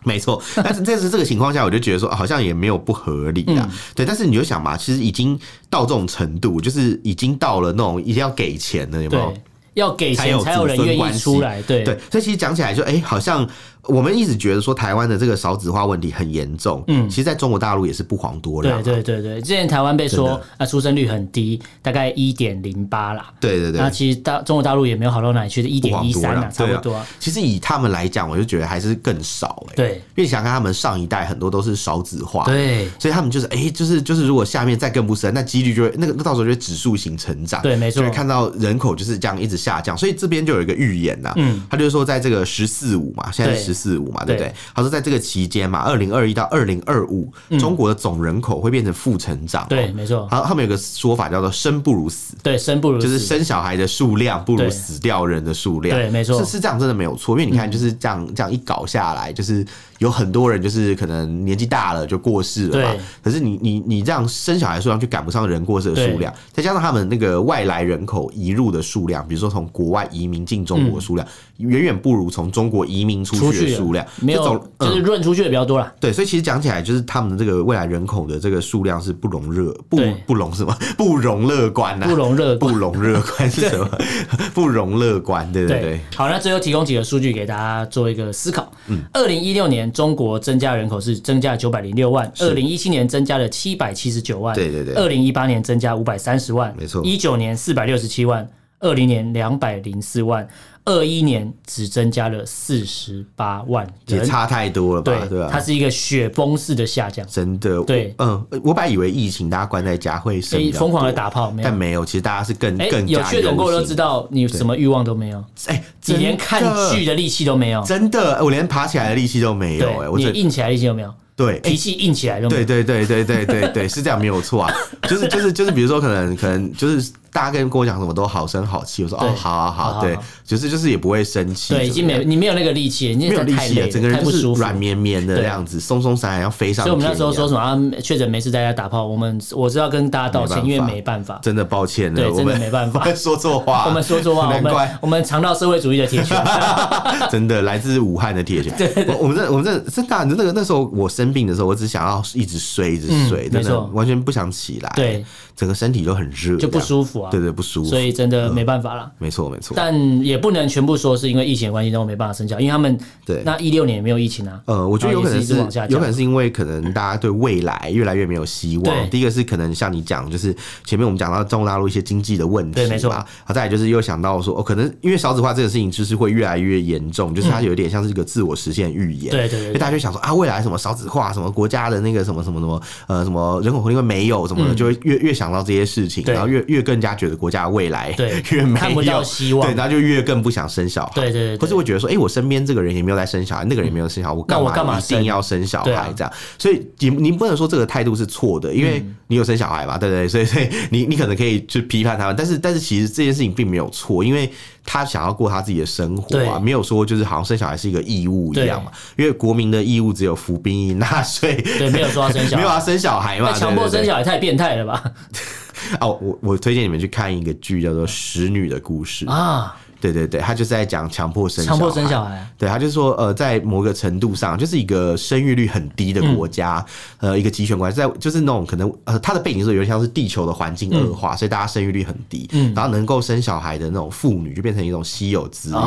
[0.05, 3.69] 没错， 但是这是这个情况下，我就觉得说好像也没有不合理啊。
[3.71, 5.39] 嗯、对，但是你就想嘛，其实已经
[5.69, 9.35] 到这种程度，就是已经到了那种一定要给钱了，有没有？
[9.75, 11.99] 要给钱才有人愿意出来，对对。
[12.11, 13.49] 所以其实讲起来就哎、欸，好像。
[13.85, 18.83] 我们一直觉得说台湾的这个少子化问题很严重，嗯，其实在中国大陆也是不遑多让。
[18.83, 23.33] 对对对对，之前台湾被说啊出生率很低，大概一点零八啦。
[23.41, 27.01] 对对对，那其实大中国大陆也没有好到哪里去，一点一三啊，差不多。
[27.19, 29.73] 其实以他们来讲，我就觉得还是更少哎。
[29.77, 37.63] 对，因为想看他们上一代很多都是少子化，对，所以他们就是哎，就是就是如果下面再更不生，那几率就会那个那到时候就会指数型成长。
[37.63, 38.01] 对，没错。
[38.03, 44.53] 就会看到人口就是这样一直下降，所以这边就有一个预言呐，嗯，他就是说在这个“十四五”嘛，现在是“十四五”嘛，对不对？
[44.75, 49.67] 他说，在这个期间嘛，二零二一到二零二五，中国的总人口会变成负成长。
[49.69, 50.27] 对，没错。
[50.31, 52.35] 他，他们有个说法叫做“生不如死”。
[52.43, 55.97] 对，生不如死就是生小孩的数量不如死掉人的数量。
[55.97, 57.39] 对，没错，是是这样，真的没有错。
[57.39, 59.65] 因为你看，就是这样这样一搞下来，就是。
[60.01, 71.29] 有很多人就是可能年纪大了就过世了嘛，可是你你你这样生小孩数量就赶不上人过世的数量，再加上他们那个外来人口移入的数量，比如说从国外移民进中国的数量，
[71.59, 75.93] 远远不如从中国移民出去的数量，没有，就是润出去的比较多了。
[76.01, 83.87] 对，所以其实讲起来，就是他们的这个未来人口的这个数量是不容热不不容什么 不容乐观呐，不容乐不容乐观是什么？
[84.55, 85.81] 不容乐观，对对。
[85.83, 86.01] 对。
[86.17, 88.73] 好，那最后提供几个数据给大家做一个思考。
[88.87, 89.90] 嗯，二零一六年。
[89.93, 98.49] 中国增加人口是增加九百零六万，二零一七年增加了七百七十九万，对对对，二零一八年增加五百三十万，没错，一九年四百六十七万，
[98.81, 100.47] 二零年两百零四万，
[100.85, 105.13] 二一年只增加了四十八万，也差太多了吧？
[105.21, 107.83] 对对啊，它是一个雪崩式的下降，真的。
[107.85, 110.41] 对，嗯，我本来以为疫情大家关在家会
[110.73, 121.13] 疯狂的打炮，但没有，其实大家是更更有确诊过都知道，你什么欲望都没有，哎，你连看剧的力气都没有，真的，我连爬起来的力气都没有，哎，我你硬起来力气都没有。
[121.37, 124.75] 对，脾气硬起来就对对对对对对对，是这样没有错啊，
[125.09, 136.85] 就是就是就是，比如说可能可能就是大家跟跟我讲什么都好声好气，我说哦好好好，对，就是就是也不会生气，对，已经没你没有那个力气，没有力气了，整个人就是软绵绵的这样子，松松散散要飞上。
[136.85, 146.37] 所以我们那时候说什么啊，确诊没事在家打炮，我们我是要跟大家道歉，因为没办法，真的抱歉，对，真的没办法， 说错话，我们说错话，我们我们尝到社会主义的铁拳，
[147.31, 152.21] 真的来自武汉的铁拳，对，我们这我们这真的那个那时候我生病的时候，我只想要。
[152.33, 154.91] 一直睡，一直睡，真的完全不想起来。
[154.95, 155.23] 对，
[155.61, 157.31] 整个身体都很热，就不舒服啊。
[157.31, 157.91] 对对，不舒服。
[157.91, 159.13] 所以真的没办法了。
[159.19, 159.75] 没错没错。
[159.77, 164.59] 但也不能全部说是因为疫情的关系，让我没办法生小孩，因为他们对那一六年也没有疫情啊。
[164.65, 165.55] 呃，我觉得有可能是
[165.91, 169.11] 有可能是因为可能大家对未来越来越没有希望。
[169.11, 170.57] 第一个是可能像你讲，就是
[170.87, 173.11] 前面我们讲到中国大陆一些经济的问题，对，没错。
[173.11, 179.31] 好，再来就是又想到说，哦，可能因为少子化这个事情就是会越来越严重，就是它有点像是一个自我实现预言。
[179.31, 179.67] 对对对。
[179.67, 182.81] 因为大家就想说啊，未来什么少子化，什么国家的那个什么什么什么。
[183.09, 188.15] 呃，什么人口红利会没有什么的，就会越越想到这些事情，然后越越更加觉得国家的未来
[188.51, 191.57] 越没有希望，对，然后就越更不想生小孩，对对。
[191.59, 196.33] 或是会觉得说，哎，我身边这个人也没有在生小孩，那个人也没有生小孩，我干嘛一定要生小孩这样？
[196.59, 200.29] 所以你你不能说这个态度是错的，因为你有生小孩嘛，对不对？
[200.29, 204.51] 所以 所以你你可能可以去批判他们，但是但是其实这件事情并没有错，因为。
[204.85, 208.91] 他想要过他自己的生活啊，没有说就是好像生小孩是一个义务一样嘛。
[209.17, 213.53] 因为国民的义务只有服兵役、纳税，对，没有说要生小孩，没有要生小孩嘛。
[213.53, 215.03] 强迫生小孩太变态了吧？
[216.01, 219.77] 哦，我我推荐你们去看一个剧，叫做《使女的故事》啊。
[220.01, 222.47] 对对对，他就是在讲强迫生强迫生小孩。
[222.59, 226.85] 对，他就是说，呃，在某个程度上，就是一个生育率很低的国家，
[227.19, 232.73] 呃，一个集权国家，在就是那种可能，呃，他的背景是有点像是地球的环境恶化，所以大家生育率很低，嗯。
[232.75, 235.81] 然后能够生小孩的那种妇女就变成一种稀有资源，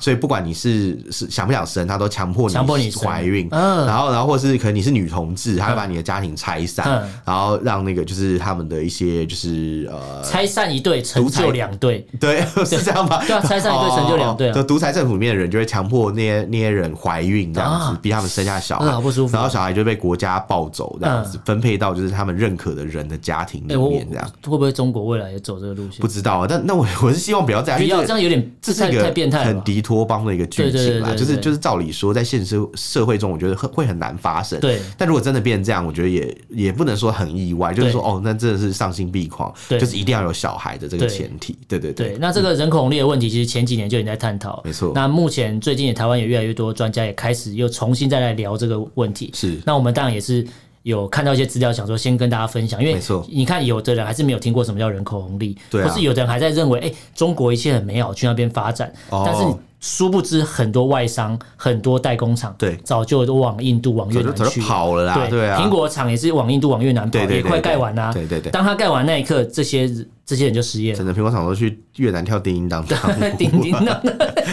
[0.00, 13.22] 所以不管你是是想不想生，他都强迫你强迫你怀孕，然后然后或是可能你是女同志，他会把你的家庭拆散，然后让那个就是他们的一些就是呃拆散一对成就两对，对， 是这样吧？
[13.42, 19.32] 拆散一对成就两对，就独裁政府里面的人就会强迫那些那些人怀孕这样子，逼他们生下小孩，不舒服。
[19.34, 24.30] 然后小孩就被国家抱走这样子，分配到就是他们认可的人的家庭里面这样。
[24.42, 26.00] 会不会中国未来也走这个路线？
[26.00, 31.14] 不知道啊，但那我我是希望不要这样，不要这样，有点这是一个很迪托邦的一个剧情啦。
[31.14, 34.60] 就是就是照理说，在现实社会中，我觉得会很难发生。
[34.60, 41.56] 对，但如果真的变成这样，我觉得也也不能说很意外，就是说哦，那真的是丧心病狂，就是一定要有小孩的这个前提。
[41.68, 42.16] 对对对。
[42.20, 44.92] 那这个人口红利的问题，其实前几年就已经在探讨，没错。
[44.94, 49.30] 那目前最近也台湾也越来越多专家也开始又重新再来聊这个问题。
[49.34, 49.58] 是。
[49.64, 50.46] 那我们当然也是
[50.82, 59.42] 有看到一些资料，想说先跟大家分享，因为你看有的人还是没有听过什么叫人口红利，或是有的人还在认为，哎，中国一切很美好，去那边发展，但是。
[59.84, 65.26] 殊不知，很多外商、很多代工厂，对，早就都往印度、往越南去跑了啦。
[65.28, 68.12] 对啊，苹果厂也是往印度、往越南跑，也快盖完啦。
[68.12, 69.90] 对对对，当他盖完那一刻，这些
[70.24, 70.98] 这些人就失业了。
[70.98, 72.96] 整个苹果厂都去越南跳叮叮当当，
[73.36, 74.00] 叮叮当当。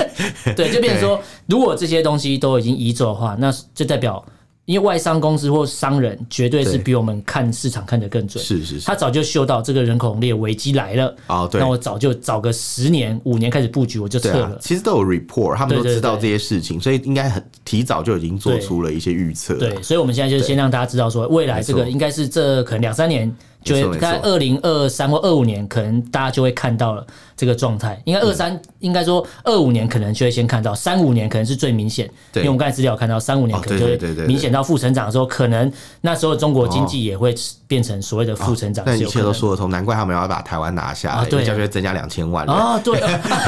[0.58, 4.26] 对，就变成说，如果这些东西都已经移走的话，那就代表。
[4.70, 14.46] 因为外商公司或商人绝对是比我们看市场看得更准，是是是，他早就嗅到这个人口红利危机来了啊，对，那我早就早个十年五年开始布局，我就撤了。
[14.46, 19.56] 啊、其实都有 report，他们都知道这些事情，所以应该很提早就已经做出了一些预测。
[19.56, 23.36] 对，所以我们现在就先让大家知道说，未来这个应该是这可能两三年。
[23.62, 27.06] 就会在二零二三或二五年，可能大家就会看到了
[27.40, 27.98] 这个状态。
[28.04, 32.06] 应该二三，应该说二五年可能就会先看到，三五年可能是最明显。
[32.36, 35.72] 因为我们刚才资料看到，三五年可能就会明显到负成长的时候，可能
[36.02, 37.36] 那时候中国经济也会
[37.68, 38.86] 变成所谓的负成长。
[38.88, 42.46] 那一切都说得通，难怪他们要把台湾拿下，对，就会增加两千万。
[42.46, 42.98] 啊，对，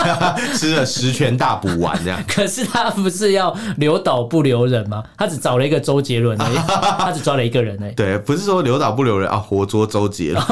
[0.57, 2.21] 吃了十全大补丸这样。
[2.27, 5.01] 可是他不是要留岛不留人吗？
[5.17, 6.37] 他只找了一个周杰伦，
[6.99, 7.91] 他只抓了一个人哎。
[7.95, 10.01] 对，不是说留岛不留人啊，活捉周。
[10.01, 10.43] 周杰伦，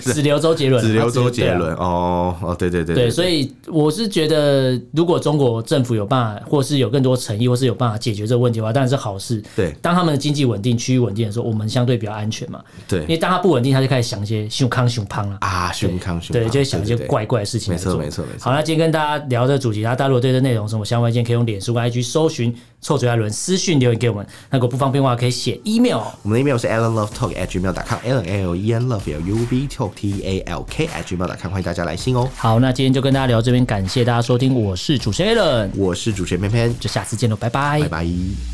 [0.00, 1.74] 只留周杰伦，只留周杰伦。
[1.74, 9.42] 哦哦，对对对，对，所以我是觉得，如果中国政府有办法，或是有更多诚意，或是有办法解决这个问题的话，当然是好事。
[9.56, 12.62] 对，当他们的经济稳定、区域稳定的时候，我们相对比较安全嘛。
[12.86, 17.72] 对，因为当他不稳定，他就开始想一些熊康熊胖了啊，熊康熊，对，就会想一些怪怪的事情。
[17.72, 18.44] 没错没错没错。
[18.44, 22.54] 好，那今天跟大家聊这个主题，大家如果对这内容什么相关意见，可以用脸书跟 IG 搜寻
[22.84, 24.26] 臭嘴艾伦私讯留言给我们。
[24.50, 26.02] 那如果不方便的话，可以写 email。
[26.22, 32.28] 我们的 email 是 allenlovetalk@gmail.com，allen l o v e u v talk t a l k @gmail.com，欢迎大家来信哦。
[32.36, 38.53] 好，那今天就跟大家聊这边，感谢大家收听，我是主持人 Allen，我是主持人偏偏，就下次见喽，拜拜，拜拜。